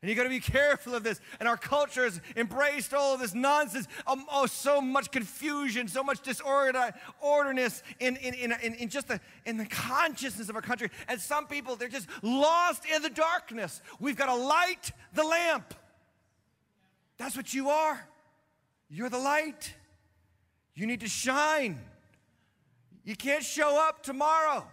[0.02, 1.20] And you got to be careful of this.
[1.40, 3.88] And our culture has embraced all of this nonsense.
[4.06, 9.20] Um, oh, so much confusion, so much disorderness in, in, in, in, in just the,
[9.46, 10.90] in the consciousness of our country.
[11.08, 13.80] And some people, they're just lost in the darkness.
[13.98, 15.74] We've got to light the lamp.
[17.16, 18.06] That's what you are.
[18.90, 19.74] You're the light.
[20.74, 21.80] You need to shine.
[23.02, 24.66] You can't show up tomorrow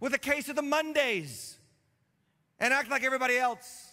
[0.00, 1.56] with a case of the Mondays
[2.58, 3.89] and act like everybody else.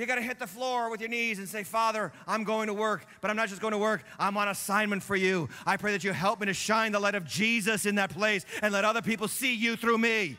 [0.00, 2.74] You got to hit the floor with your knees and say, Father, I'm going to
[2.74, 5.50] work, but I'm not just going to work, I'm on assignment for you.
[5.66, 8.46] I pray that you help me to shine the light of Jesus in that place
[8.62, 10.38] and let other people see you through me.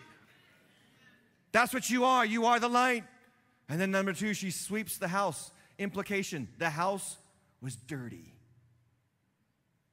[1.52, 2.26] That's what you are.
[2.26, 3.04] You are the light.
[3.70, 5.52] And then, number two, she sweeps the house.
[5.78, 7.18] Implication the house
[7.62, 8.34] was dirty.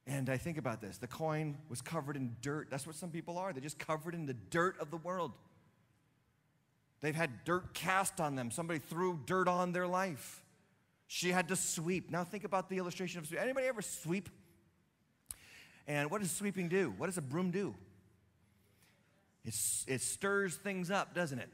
[0.07, 2.69] And I think about this the coin was covered in dirt.
[2.71, 3.53] That's what some people are.
[3.53, 5.33] They're just covered in the dirt of the world.
[7.01, 8.51] They've had dirt cast on them.
[8.51, 10.43] Somebody threw dirt on their life.
[11.07, 12.11] She had to sweep.
[12.11, 13.39] Now think about the illustration of sweep.
[13.39, 14.29] Anybody ever sweep?
[15.87, 16.93] And what does sweeping do?
[16.97, 17.73] What does a broom do?
[19.43, 21.49] It's, it stirs things up, doesn't it?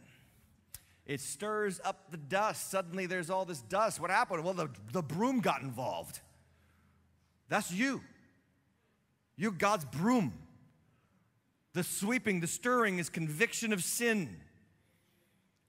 [1.06, 2.72] It stirs up the dust.
[2.72, 4.00] Suddenly there's all this dust.
[4.00, 4.44] What happened?
[4.44, 6.20] Well, the, the broom got involved.
[7.48, 8.02] That's you.
[9.38, 10.34] You're God's broom.
[11.74, 14.38] The sweeping, the stirring is conviction of sin.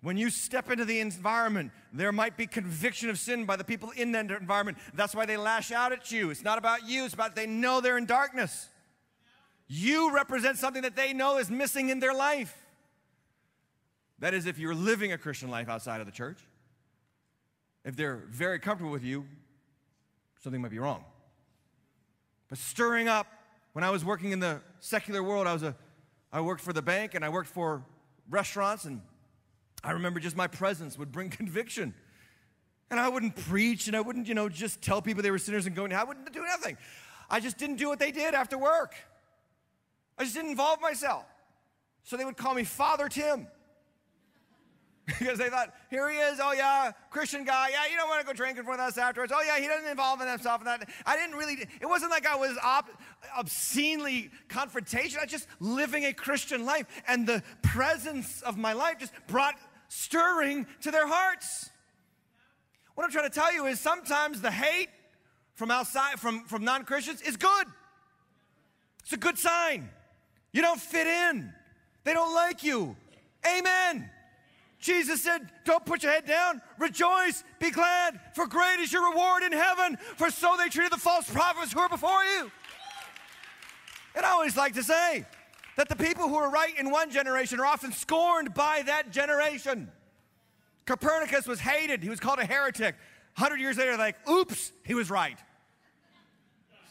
[0.02, 3.90] When you step into the environment, there might be conviction of sin by the people
[3.96, 4.78] in that environment.
[4.94, 6.30] That's why they lash out at you.
[6.30, 8.68] It's not about you, it's about they know they're in darkness.
[9.68, 12.56] You represent something that they know is missing in their life.
[14.20, 16.38] That is, if you're living a Christian life outside of the church.
[17.84, 19.26] If they're very comfortable with you,
[20.40, 21.04] something might be wrong.
[22.48, 23.26] But stirring up,
[23.72, 25.76] when I was working in the secular world, I was a
[26.32, 27.82] I worked for the bank and I worked for
[28.28, 29.00] restaurants and
[29.86, 31.94] I remember just my presence would bring conviction.
[32.90, 35.66] And I wouldn't preach and I wouldn't, you know, just tell people they were sinners
[35.66, 36.76] and go, I wouldn't do nothing.
[37.30, 38.94] I just didn't do what they did after work.
[40.18, 41.24] I just didn't involve myself.
[42.04, 43.48] So they would call me Father Tim.
[45.06, 48.26] because they thought, here he is, oh yeah, Christian guy, yeah, you don't want to
[48.26, 49.32] go drinking with us afterwards.
[49.34, 50.88] Oh yeah, he doesn't involve himself in that.
[51.04, 52.56] I didn't really, it wasn't like I was
[53.36, 55.18] obscenely confrontational.
[55.18, 56.86] I was just living a Christian life.
[57.06, 59.54] And the presence of my life just brought
[59.88, 61.70] stirring to their hearts.
[62.94, 64.88] What I'm trying to tell you is sometimes the hate
[65.54, 67.66] from outside, from, from non Christians, is good.
[69.02, 69.88] It's a good sign.
[70.52, 71.52] You don't fit in,
[72.04, 72.96] they don't like you.
[73.46, 74.10] Amen.
[74.78, 79.42] Jesus said, Don't put your head down, rejoice, be glad, for great is your reward
[79.42, 82.50] in heaven, for so they treated the false prophets who were before you.
[84.14, 85.26] And I always like to say
[85.76, 89.90] that the people who are right in one generation are often scorned by that generation.
[90.86, 92.94] Copernicus was hated, he was called a heretic.
[93.36, 95.38] 100 years later, like, oops, he was right.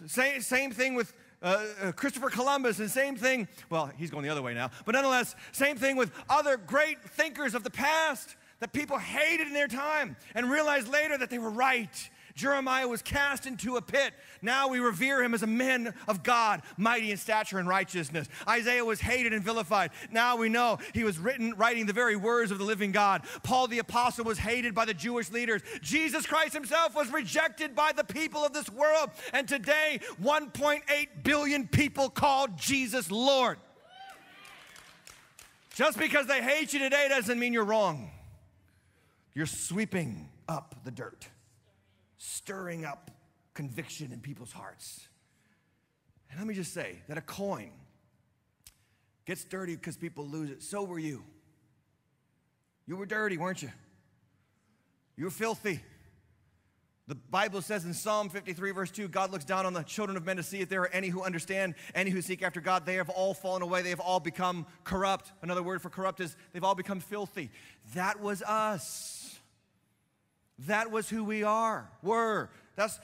[0.06, 4.30] Same, same thing with uh, uh, Christopher Columbus, and same thing, well, he's going the
[4.30, 8.74] other way now, but nonetheless, same thing with other great thinkers of the past that
[8.74, 13.46] people hated in their time and realized later that they were right Jeremiah was cast
[13.46, 14.14] into a pit.
[14.42, 18.28] Now we revere him as a man of God, mighty in stature and righteousness.
[18.46, 19.92] Isaiah was hated and vilified.
[20.12, 23.24] Now we know he was written, writing the very words of the living God.
[23.44, 25.62] Paul the apostle was hated by the Jewish leaders.
[25.82, 29.12] Jesus Christ himself was rejected by the people of this world.
[29.32, 30.82] And today, 1.8
[31.24, 33.60] billion people call Jesus Lord.
[35.74, 38.12] Just because they hate you today doesn't mean you're wrong.
[39.34, 41.30] You're sweeping up the dirt
[42.26, 43.12] stirring up
[43.54, 45.08] conviction in people's hearts.
[46.30, 47.72] And let me just say that a coin
[49.26, 50.64] gets dirty because people lose it.
[50.64, 51.24] So were you.
[52.88, 53.72] You were dirty, weren't you?
[55.16, 55.80] You were filthy.
[57.08, 60.26] The Bible says in Psalm 53, verse 2, God looks down on the children of
[60.26, 62.86] men to see if there are any who understand, any who seek after God.
[62.86, 63.84] They have all fallen away.
[63.84, 65.32] They have all become corrupt.
[65.44, 67.52] Another word for corrupt is they've all become filthy.
[67.94, 69.15] That was us.
[70.60, 72.50] That was who we are, were.
[72.76, 73.00] That's,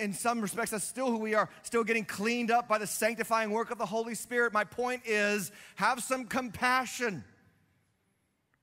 [0.00, 3.50] in some respects, that's still who we are, still getting cleaned up by the sanctifying
[3.50, 4.52] work of the Holy Spirit.
[4.52, 7.24] My point is have some compassion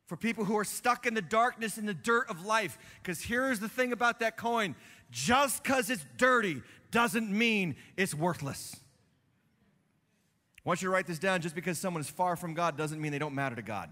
[0.08, 2.78] for people who are stuck in the darkness, in the dirt of life.
[3.02, 4.76] Because here's the thing about that coin
[5.10, 8.76] just because it's dirty doesn't mean it's worthless.
[10.58, 11.41] I want you to write this down.
[11.41, 13.89] Just because someone is far from God doesn't mean they don't matter to God.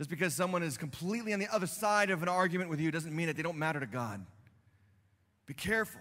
[0.00, 3.14] Just because someone is completely on the other side of an argument with you doesn't
[3.14, 4.24] mean that they don't matter to God.
[5.44, 6.00] Be careful.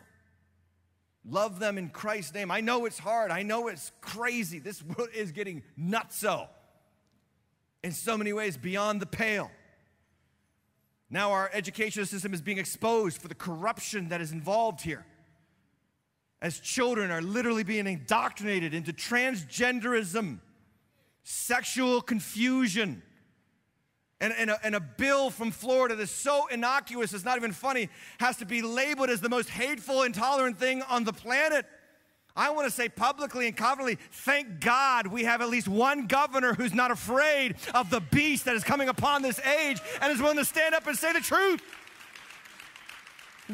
[1.26, 2.50] Love them in Christ's name.
[2.50, 3.30] I know it's hard.
[3.30, 4.60] I know it's crazy.
[4.60, 6.48] This world is getting nutso
[7.84, 9.52] in so many ways beyond the pale.
[11.10, 15.06] Now, our educational system is being exposed for the corruption that is involved here.
[16.42, 20.40] As children are literally being indoctrinated into transgenderism,
[21.24, 23.04] sexual confusion,
[24.22, 27.90] and, and, a, and a bill from Florida that's so innocuous, it's not even funny,
[28.20, 31.66] has to be labeled as the most hateful, intolerant thing on the planet.
[32.36, 36.54] I want to say publicly and confidently, thank God we have at least one governor
[36.54, 40.38] who's not afraid of the beast that is coming upon this age and is willing
[40.38, 41.62] to stand up and say the truth.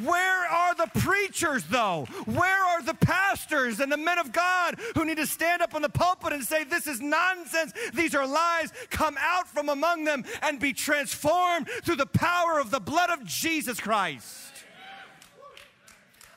[0.03, 2.05] Where are the preachers, though?
[2.25, 5.81] Where are the pastors and the men of God who need to stand up on
[5.81, 8.71] the pulpit and say, This is nonsense, these are lies?
[8.89, 13.23] Come out from among them and be transformed through the power of the blood of
[13.23, 14.44] Jesus Christ.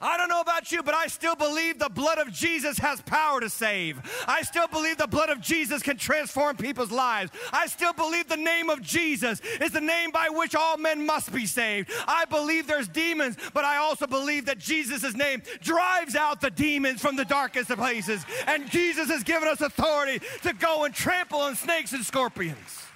[0.01, 3.41] I don't know about you, but I still believe the blood of Jesus has power
[3.41, 4.01] to save.
[4.27, 7.31] I still believe the blood of Jesus can transform people's lives.
[7.53, 11.33] I still believe the name of Jesus is the name by which all men must
[11.33, 11.91] be saved.
[12.07, 17.01] I believe there's demons, but I also believe that Jesus' name drives out the demons
[17.01, 18.25] from the darkest of places.
[18.47, 22.88] And Jesus has given us authority to go and trample on snakes and scorpions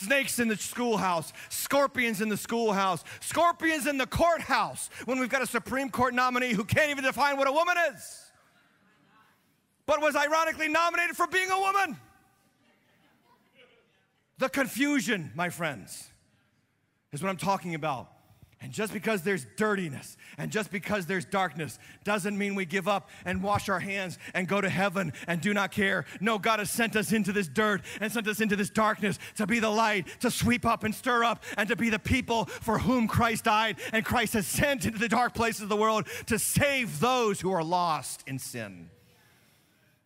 [0.00, 5.42] snakes in the schoolhouse, scorpions in the schoolhouse, scorpions in the courthouse when we've got
[5.42, 8.22] a Supreme Court nominee who can't even define what a woman is,
[9.86, 11.96] but was ironically nominated for being a woman.
[14.38, 16.10] The confusion, my friends,
[17.12, 18.10] is what I'm talking about.
[18.62, 23.10] And just because there's dirtiness and just because there's darkness doesn't mean we give up
[23.26, 26.06] and wash our hands and go to heaven and do not care.
[26.20, 29.46] No, God has sent us into this dirt and sent us into this darkness to
[29.46, 32.78] be the light, to sweep up and stir up, and to be the people for
[32.78, 33.76] whom Christ died.
[33.92, 37.52] And Christ has sent into the dark places of the world to save those who
[37.52, 38.88] are lost in sin.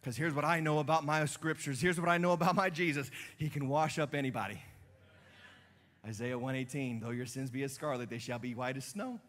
[0.00, 1.80] Because here's what I know about my scriptures.
[1.80, 3.10] Here's what I know about my Jesus.
[3.36, 4.60] He can wash up anybody.
[6.06, 9.20] Isaiah 118, though your sins be as scarlet, they shall be white as snow.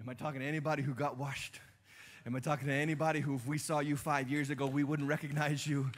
[0.00, 1.60] Am I talking to anybody who got washed?
[2.26, 5.08] Am I talking to anybody who, if we saw you five years ago, we wouldn't
[5.08, 5.90] recognize you?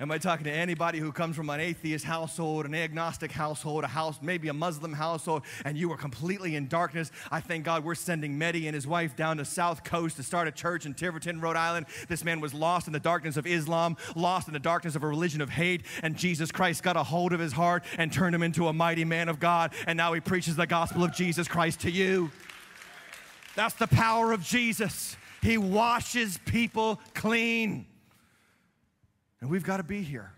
[0.00, 3.86] Am I talking to anybody who comes from an atheist household, an agnostic household, a
[3.86, 7.12] house, maybe a Muslim household, and you are completely in darkness?
[7.30, 10.48] I thank God we're sending Mehdi and his wife down to South Coast to start
[10.48, 11.86] a church in Tiverton, Rhode Island.
[12.08, 15.06] This man was lost in the darkness of Islam, lost in the darkness of a
[15.06, 18.42] religion of hate, and Jesus Christ got a hold of his heart and turned him
[18.42, 21.80] into a mighty man of God, and now he preaches the gospel of Jesus Christ
[21.80, 22.32] to you.
[23.54, 25.16] That's the power of Jesus.
[25.40, 27.86] He washes people clean.
[29.44, 30.32] And we've got to be here,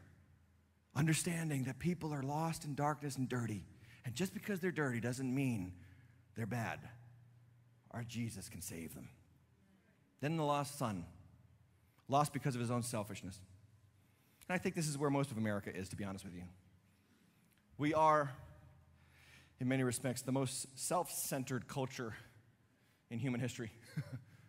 [0.97, 3.65] understanding that people are lost in darkness and dirty.
[4.05, 5.75] And just because they're dirty doesn't mean
[6.35, 6.81] they're bad.
[7.93, 9.09] Our Jesus can save them.
[10.21, 11.05] Then the lost son,
[12.09, 13.39] lost because of his own selfishness.
[14.49, 16.43] And I think this is where most of America is, to be honest with you.
[17.79, 18.33] We are,
[19.61, 22.13] in many respects, the most self centered culture
[23.09, 23.71] in human history.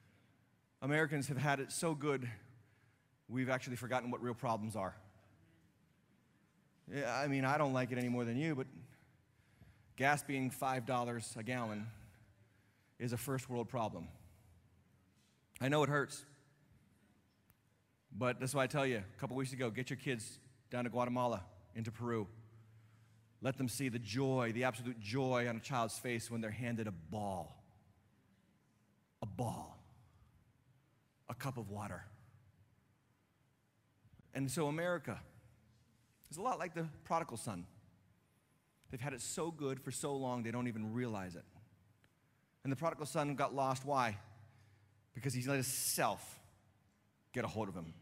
[0.81, 2.27] Americans have had it so good
[3.29, 4.95] we've actually forgotten what real problems are.
[6.93, 8.67] Yeah, I mean, I don't like it any more than you, but
[9.97, 11.87] gas being $5 a gallon
[12.99, 14.07] is a first world problem.
[15.59, 16.23] I know it hurts,
[18.15, 20.89] but that's why I tell you a couple weeks ago get your kids down to
[20.89, 21.43] Guatemala,
[21.75, 22.27] into Peru.
[23.41, 26.87] Let them see the joy, the absolute joy on a child's face when they're handed
[26.87, 27.63] a ball.
[29.21, 29.77] A ball.
[31.29, 32.03] A cup of water.
[34.37, 35.19] And so America
[36.29, 37.65] is a lot like the prodigal son.
[38.91, 41.43] They've had it so good for so long, they don't even realize it.
[42.63, 43.83] And the prodigal son got lost.
[43.83, 44.15] Why?
[45.15, 46.39] Because he let his self
[47.33, 47.95] get a hold of him.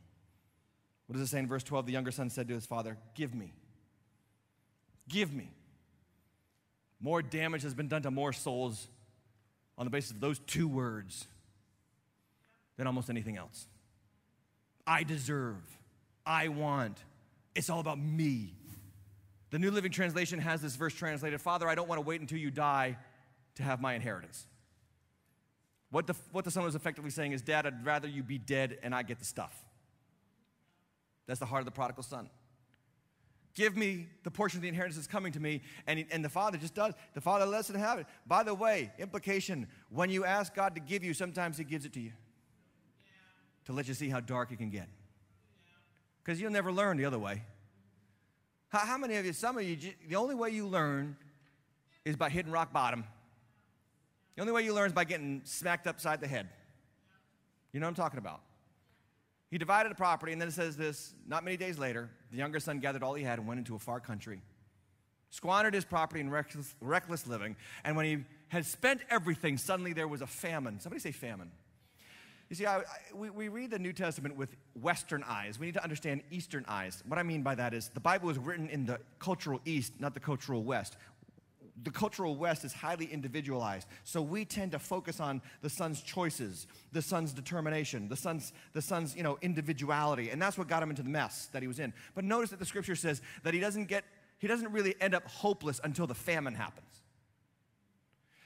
[1.07, 1.86] What does it say in verse 12?
[1.86, 3.53] The younger son said to his father, Give me.
[5.07, 5.53] Give me.
[6.99, 8.89] More damage has been done to more souls
[9.77, 11.27] on the basis of those two words
[12.75, 13.67] than almost anything else.
[14.86, 15.61] I deserve.
[16.26, 16.97] I want.
[17.53, 18.53] It's all about me.
[19.51, 22.38] The New Living Translation has this verse translated Father, I don't want to wait until
[22.38, 22.97] you die
[23.55, 24.45] to have my inheritance.
[25.91, 28.80] What the, what the son was effectively saying is, Dad, I'd rather you be dead
[28.84, 29.63] and I get the stuff.
[31.28, 32.30] That's the heart of the prodigal son.
[33.53, 35.61] Give me the portion of the inheritance that's coming to me.
[35.88, 36.93] And, and the father just does.
[37.13, 38.07] The father lets him have it.
[38.28, 41.93] By the way, implication when you ask God to give you, sometimes he gives it
[41.93, 42.11] to you
[43.65, 44.89] to let you see how dark it can get
[46.26, 47.43] because you'll never learn the other way.
[48.69, 51.15] How, how, many of you, some of you, the only way you learn
[52.03, 53.05] is by hitting rock bottom.
[54.36, 56.49] The only way you learn is by getting smacked upside the head.
[57.71, 58.41] You know what I'm talking about?
[59.51, 62.59] He divided the property, and then it says this not many days later, the younger
[62.59, 64.41] son gathered all he had and went into a far country,
[65.30, 70.07] squandered his property in reckless, reckless living, and when he had spent everything, suddenly there
[70.07, 70.80] was a famine.
[70.80, 71.51] Somebody say famine.
[72.55, 72.83] You see, I, I,
[73.13, 75.59] we, we read the New Testament with Western eyes.
[75.59, 77.03] We need to understand Eastern eyes.
[77.05, 80.13] What I mean by that is the Bible was written in the cultural East, not
[80.13, 80.95] the cultural West.
[81.83, 83.89] The cultural West is highly individualized.
[84.05, 88.81] So we tend to focus on the son's choices, the son's determination, the son's, the
[88.81, 90.29] son's you know, individuality.
[90.29, 91.91] And that's what got him into the mess that he was in.
[92.13, 94.05] But notice that the scripture says that he doesn't get,
[94.39, 97.01] he doesn't really end up hopeless until the famine happens.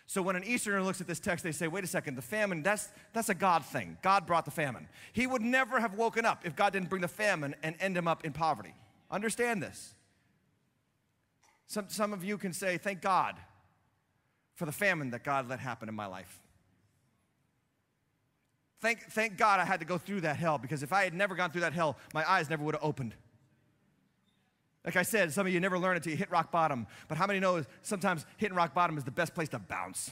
[0.10, 2.64] So when an Easterner looks at this text, they say, wait a second, the famine,
[2.64, 3.96] that's, that's a God thing.
[4.02, 4.88] God brought the famine.
[5.14, 8.08] He would never have woken up if God didn't bring the famine and end him
[8.08, 8.74] up in poverty.
[9.12, 9.94] Understand this.
[11.68, 13.36] Some, some of you can say, thank God
[14.56, 16.42] for the famine that God let happen in my life.
[18.82, 21.36] Thank, thank God I had to go through that hell because if I had never
[21.36, 23.14] gone through that hell, my eyes never would have opened.
[24.86, 26.88] Like I said, some of you never learn until you hit rock bottom.
[27.08, 30.12] But how many know sometimes hitting rock bottom is the best place to bounce?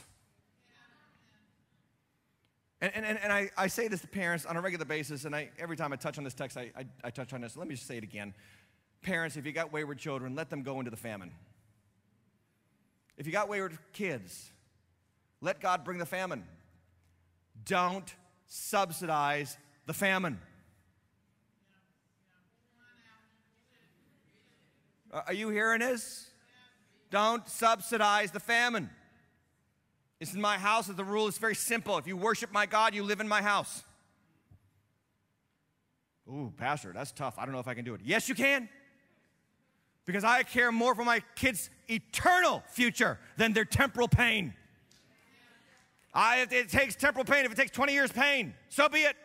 [2.80, 5.50] And, and, and I, I say this to parents on a regular basis, and I,
[5.58, 7.56] every time I touch on this text, I, I, I touch on this.
[7.56, 8.34] Let me just say it again.
[9.02, 11.32] Parents, if you got wayward children, let them go into the famine.
[13.16, 14.50] If you got wayward kids,
[15.40, 16.44] let God bring the famine.
[17.64, 18.14] Don't
[18.46, 19.56] subsidize
[19.86, 20.38] the famine.
[25.12, 26.30] Uh, are you hearing this?
[27.10, 28.90] Don't subsidize the famine.
[30.20, 31.96] It's in my house that the rule is very simple.
[31.96, 33.84] If you worship my God, you live in my house.
[36.28, 37.38] Ooh, Pastor, that's tough.
[37.38, 38.00] I don't know if I can do it.
[38.04, 38.68] Yes, you can.
[40.04, 44.54] Because I care more for my kids' eternal future than their temporal pain.
[46.12, 49.16] I, it takes temporal pain, if it takes 20 years' pain, so be it.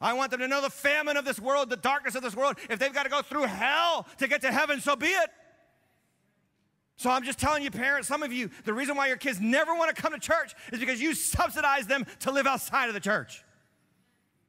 [0.00, 2.56] I want them to know the famine of this world, the darkness of this world.
[2.70, 5.30] If they've got to go through hell to get to heaven, so be it.
[6.96, 9.74] So I'm just telling you, parents, some of you, the reason why your kids never
[9.74, 13.00] want to come to church is because you subsidize them to live outside of the
[13.00, 13.44] church.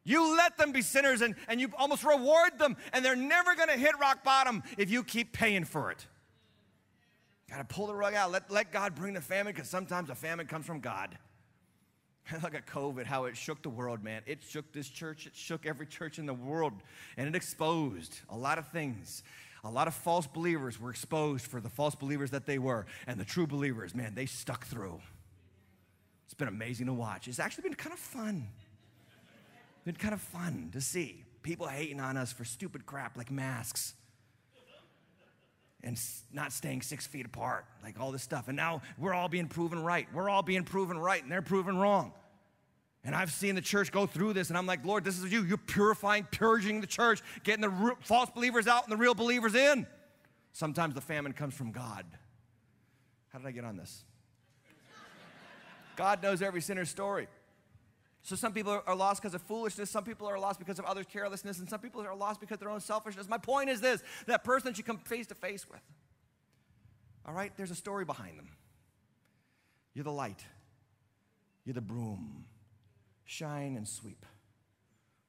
[0.04, 3.68] You let them be sinners and, and you almost reward them, and they're never going
[3.70, 6.08] to hit rock bottom if you keep paying for it.
[7.50, 8.32] Got to pull the rug out.
[8.32, 11.18] Let, let God bring the famine because sometimes a famine comes from God.
[12.44, 14.22] Look at COVID, how it shook the world, man.
[14.26, 16.74] It shook this church, it shook every church in the world,
[17.18, 19.24] and it exposed a lot of things.
[19.64, 23.20] A lot of false believers were exposed for the false believers that they were, and
[23.20, 25.02] the true believers, man, they stuck through.
[26.26, 27.28] It's been amazing to watch.
[27.28, 28.48] It's actually been kind of fun
[29.86, 33.96] been kind of fun to see people hating on us for stupid crap like masks
[35.84, 36.00] and
[36.34, 38.48] not staying six feet apart, like all this stuff.
[38.48, 40.08] And now we're all being proven right.
[40.14, 42.14] We're all being proven right, and they're proven wrong.
[43.04, 45.44] And I've seen the church go through this, and I'm like, Lord, this is you.
[45.44, 49.88] You're purifying, purging the church, getting the false believers out and the real believers in.
[50.52, 52.06] Sometimes the famine comes from God.
[53.30, 54.04] How did I get on this?
[55.96, 57.28] God knows every sinner's story.
[58.22, 61.06] So some people are lost because of foolishness, some people are lost because of others'
[61.12, 63.28] carelessness, and some people are lost because of their own selfishness.
[63.30, 65.82] My point is this that person you come face to face with.
[67.26, 68.50] All right, there's a story behind them.
[69.94, 70.44] You're the light,
[71.66, 72.46] you're the broom.
[73.26, 74.26] Shine and sweep.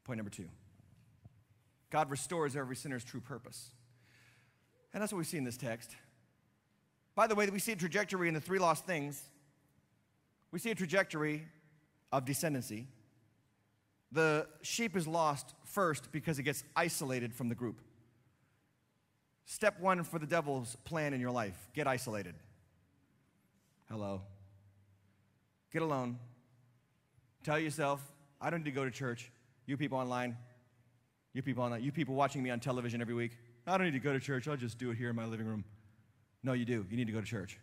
[0.04, 0.48] Point number two
[1.90, 3.70] God restores every sinner's true purpose.
[4.92, 5.94] And that's what we see in this text.
[7.14, 9.22] By the way, we see a trajectory in the three lost things.
[10.50, 11.46] We see a trajectory
[12.12, 12.86] of descendancy.
[14.12, 17.80] The sheep is lost first because it gets isolated from the group.
[19.44, 22.34] Step one for the devil's plan in your life get isolated.
[23.88, 24.22] Hello.
[25.72, 26.18] Get alone.
[27.42, 28.00] Tell yourself,
[28.40, 29.30] I don't need to go to church.
[29.66, 30.36] You people online,
[31.32, 33.32] you people online, you people watching me on television every week,
[33.66, 34.48] I don't need to go to church.
[34.48, 35.64] I'll just do it here in my living room.
[36.42, 36.86] No, you do.
[36.90, 37.58] You need to go to church.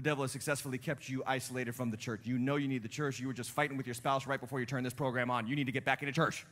[0.00, 2.22] The devil has successfully kept you isolated from the church.
[2.24, 3.20] You know you need the church.
[3.20, 5.46] You were just fighting with your spouse right before you turned this program on.
[5.46, 6.46] You need to get back into church.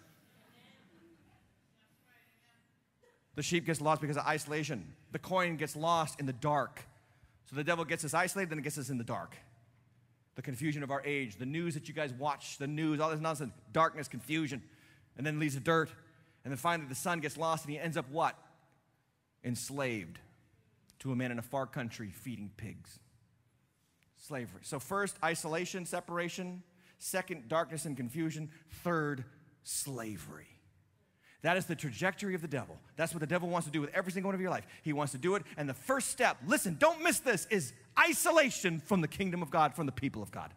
[3.37, 4.93] The sheep gets lost because of isolation.
[5.13, 6.83] The coin gets lost in the dark.
[7.49, 9.35] So the devil gets us isolated, then it gets us in the dark.
[10.35, 13.19] The confusion of our age, the news that you guys watch, the news, all this
[13.19, 14.63] nonsense, darkness, confusion,
[15.17, 15.89] and then leads to dirt.
[16.45, 18.37] And then finally the son gets lost and he ends up what?
[19.43, 20.19] Enslaved
[20.99, 22.99] to a man in a far country feeding pigs
[24.29, 24.61] slavery.
[24.63, 26.63] So, first, isolation, separation.
[26.99, 28.51] Second, darkness and confusion.
[28.85, 29.25] Third,
[29.63, 30.47] slavery.
[31.43, 32.77] That is the trajectory of the devil.
[32.97, 34.67] That's what the devil wants to do with every single one of your life.
[34.83, 35.45] He wants to do it.
[35.57, 39.75] And the first step, listen, don't miss this, is isolation from the kingdom of God,
[39.75, 40.53] from the people of God.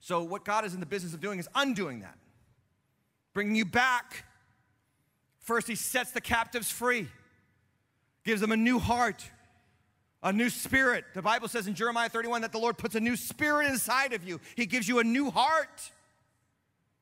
[0.00, 2.18] So, what God is in the business of doing is undoing that,
[3.32, 4.26] bringing you back.
[5.38, 7.08] First, He sets the captives free,
[8.24, 9.24] gives them a new heart,
[10.22, 11.04] a new spirit.
[11.14, 14.24] The Bible says in Jeremiah 31 that the Lord puts a new spirit inside of
[14.24, 15.90] you, He gives you a new heart.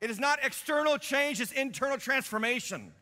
[0.00, 2.92] It is not external change, it's internal transformation.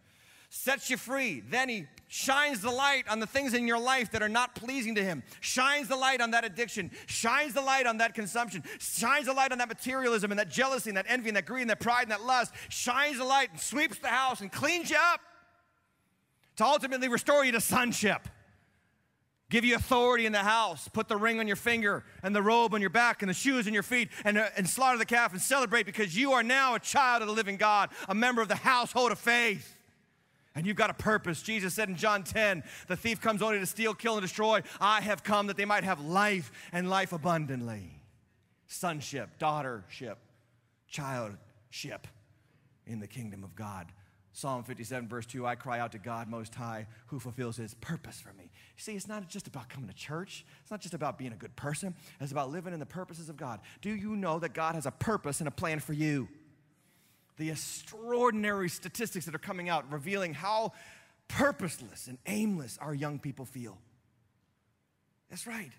[0.50, 1.42] Sets you free.
[1.48, 4.94] Then He shines the light on the things in your life that are not pleasing
[4.96, 9.26] to Him, shines the light on that addiction, shines the light on that consumption, shines
[9.26, 11.70] the light on that materialism and that jealousy and that envy and that greed and
[11.70, 14.96] that pride and that lust, shines the light and sweeps the house and cleans you
[14.98, 15.20] up
[16.56, 18.26] to ultimately restore you to sonship
[19.50, 22.74] give you authority in the house, put the ring on your finger and the robe
[22.74, 25.32] on your back and the shoes on your feet, and, uh, and slaughter the calf
[25.32, 28.48] and celebrate because you are now a child of the living God, a member of
[28.48, 29.76] the household of faith.
[30.54, 31.40] And you've got a purpose.
[31.42, 34.62] Jesus said in John 10, the thief comes only to steal, kill, and destroy.
[34.80, 38.02] I have come that they might have life and life abundantly.
[38.66, 40.16] Sonship, daughtership,
[40.88, 42.08] childship
[42.86, 43.86] in the kingdom of God.
[44.38, 48.20] Psalm 57, verse 2 I cry out to God Most High, who fulfills his purpose
[48.20, 48.52] for me.
[48.76, 51.56] See, it's not just about coming to church, it's not just about being a good
[51.56, 53.58] person, it's about living in the purposes of God.
[53.82, 56.28] Do you know that God has a purpose and a plan for you?
[57.36, 60.70] The extraordinary statistics that are coming out revealing how
[61.26, 63.76] purposeless and aimless our young people feel.
[65.30, 65.72] That's right,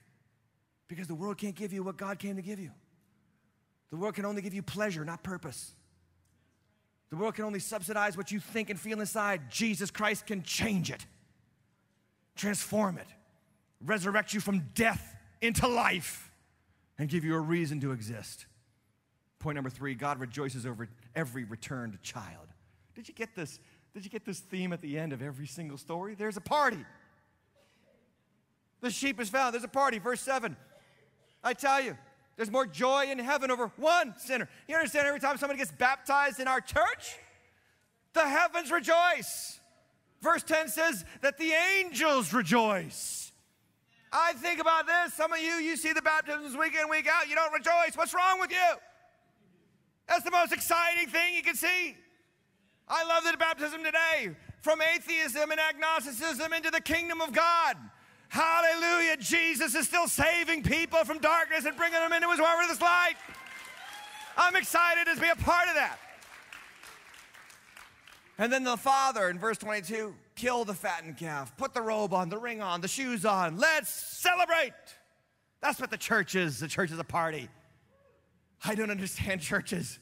[0.89, 2.71] because the world can't give you what God came to give you.
[3.89, 5.71] The world can only give you pleasure, not purpose.
[7.09, 9.49] The world can only subsidize what you think and feel inside.
[9.49, 11.05] Jesus Christ can change it,
[12.35, 13.07] transform it,
[13.83, 16.31] resurrect you from death into life,
[16.97, 18.45] and give you a reason to exist.
[19.39, 22.47] Point number three God rejoices over every returned child.
[22.93, 23.59] Did you get this?
[23.93, 26.13] Did you get this theme at the end of every single story?
[26.13, 26.85] There's a party.
[28.81, 29.53] The sheep is found.
[29.53, 29.97] There's a party.
[29.99, 30.55] Verse 7.
[31.43, 31.97] I tell you,
[32.39, 34.47] there's more joy in heaven over one sinner.
[34.65, 37.17] You understand every time somebody gets baptized in our church,
[38.13, 39.59] the heavens rejoice.
[40.21, 43.33] Verse 10 says that the angels rejoice.
[44.13, 45.15] I think about this.
[45.15, 47.27] Some of you, you see the baptisms week in, week out.
[47.27, 47.97] You don't rejoice.
[47.97, 48.77] What's wrong with you?
[50.07, 51.97] That's the most exciting thing you can see.
[52.87, 57.75] I love the baptism today from atheism and agnosticism into the kingdom of God.
[58.29, 59.17] Hallelujah.
[59.17, 63.15] Jesus is still saving people from darkness and bringing them into his marvelous light.
[64.37, 65.99] I'm excited to be a part of that.
[68.37, 72.29] And then the father in verse 22 kill the fattened calf, put the robe on,
[72.29, 73.57] the ring on, the shoes on.
[73.57, 74.71] Let's celebrate.
[75.61, 76.59] That's what the church is.
[76.59, 77.49] The church is a party.
[78.63, 79.99] I don't understand churches.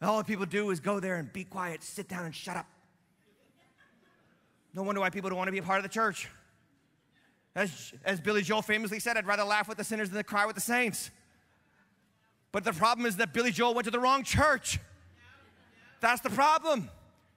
[0.00, 2.66] All the people do is go there and be quiet, sit down and shut up.
[4.74, 6.28] No wonder why people don't want to be a part of the church.
[7.54, 10.54] As, as Billy Joel famously said, I'd rather laugh with the sinners than cry with
[10.54, 11.10] the saints.
[12.50, 14.78] But the problem is that Billy Joel went to the wrong church.
[16.00, 16.90] That's the problem.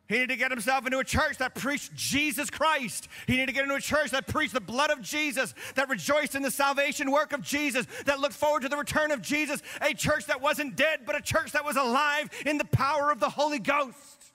[0.07, 3.07] He needed to get himself into a church that preached Jesus Christ.
[3.26, 6.36] He needed to get into a church that preached the blood of Jesus, that rejoiced
[6.36, 9.63] in the salvation work of Jesus, that looked forward to the return of Jesus.
[9.82, 13.20] A church that wasn't dead, but a church that was alive in the power of
[13.20, 14.34] the Holy Ghost.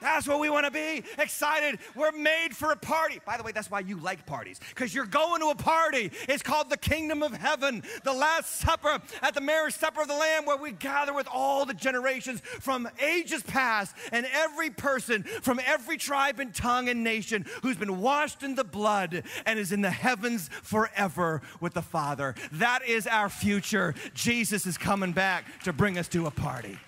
[0.00, 1.04] That's what we want to be.
[1.18, 1.78] Excited.
[1.94, 3.20] We're made for a party.
[3.26, 6.10] By the way, that's why you like parties, because you're going to a party.
[6.28, 10.14] It's called the kingdom of heaven, the Last Supper at the marriage supper of the
[10.14, 15.60] Lamb, where we gather with all the generations from ages past and every person from
[15.64, 19.80] every tribe and tongue and nation who's been washed in the blood and is in
[19.80, 22.34] the heavens forever with the Father.
[22.52, 23.94] That is our future.
[24.14, 26.78] Jesus is coming back to bring us to a party.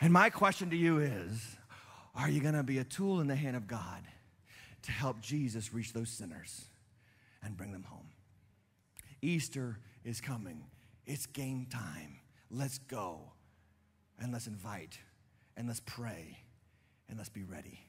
[0.00, 1.56] And my question to you is
[2.14, 4.02] Are you going to be a tool in the hand of God
[4.82, 6.66] to help Jesus reach those sinners
[7.42, 8.08] and bring them home?
[9.22, 10.64] Easter is coming,
[11.06, 12.18] it's game time.
[12.50, 13.20] Let's go
[14.18, 14.98] and let's invite
[15.56, 16.38] and let's pray
[17.08, 17.80] and let's be ready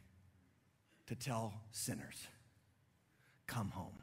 [1.08, 2.28] to tell sinners,
[3.48, 4.00] Come home.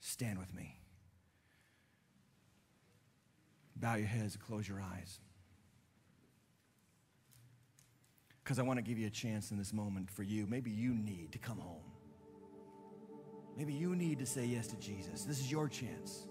[0.00, 0.78] Stand with me.
[3.76, 5.18] Bow your heads, and close your eyes.
[8.50, 10.44] Because I want to give you a chance in this moment for you.
[10.44, 11.84] Maybe you need to come home.
[13.56, 15.22] Maybe you need to say yes to Jesus.
[15.22, 16.26] This is your chance.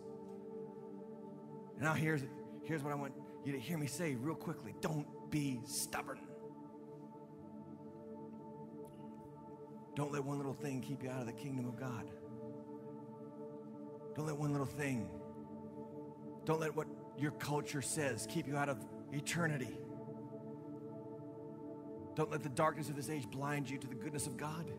[1.76, 2.22] And now here's,
[2.66, 3.14] here's what I want
[3.46, 6.20] you to hear me say real quickly don't be stubborn.
[9.96, 12.10] Don't let one little thing keep you out of the kingdom of God.
[14.14, 15.10] Don't let one little thing,
[16.44, 19.80] don't let what your culture says keep you out of eternity.
[22.20, 24.70] Don't let the darkness of this age blind you to the goodness of God.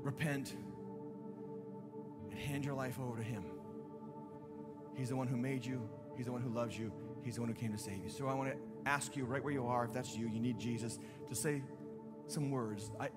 [0.00, 0.56] Repent
[2.30, 3.44] and hand your life over to Him.
[4.94, 6.90] He's the one who made you, He's the one who loves you,
[7.22, 8.08] He's the one who came to save you.
[8.08, 8.56] So I want to
[8.86, 10.98] ask you, right where you are, if that's you, you need Jesus,
[11.28, 11.62] to say
[12.26, 12.90] some words.
[12.98, 13.10] I,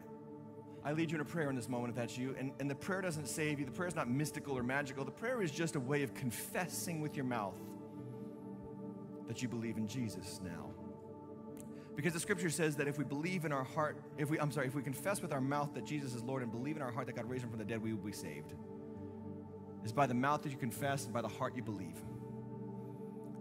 [0.83, 2.35] I lead you in a prayer in this moment if that's you.
[2.37, 5.05] And, and the prayer doesn't save you, the prayer is not mystical or magical.
[5.05, 7.55] The prayer is just a way of confessing with your mouth
[9.29, 10.71] that you believe in Jesus now.
[11.99, 14.67] Because the scripture says that if we believe in our heart, if we, I'm sorry,
[14.67, 17.07] if we confess with our mouth that Jesus is Lord and believe in our heart
[17.07, 18.53] that God raised him from the dead, we will be saved.
[19.83, 21.97] It's by the mouth that you confess and by the heart you believe.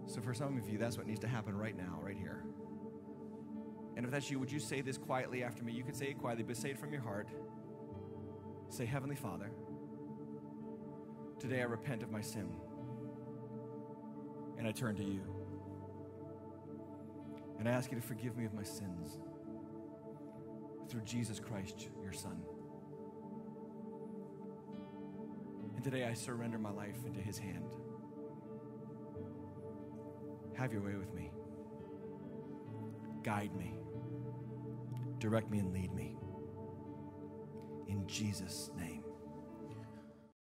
[0.07, 2.43] So for some of you, that's what needs to happen right now, right here.
[3.95, 5.71] And if that's you, would you say this quietly after me?
[5.71, 7.29] You can say it quietly, but say it from your heart.
[8.67, 9.51] Say, Heavenly Father,
[11.39, 12.51] today I repent of my sin
[14.57, 15.38] and I turn to you.
[17.59, 19.19] And I ask you to forgive me of my sins
[20.89, 22.41] through Jesus Christ, your Son.
[25.75, 27.65] And today I surrender my life into His hand.
[30.55, 31.31] Have your way with me.
[33.23, 33.77] Guide me.
[35.19, 36.15] Direct me and lead me.
[37.87, 38.98] In Jesus' name.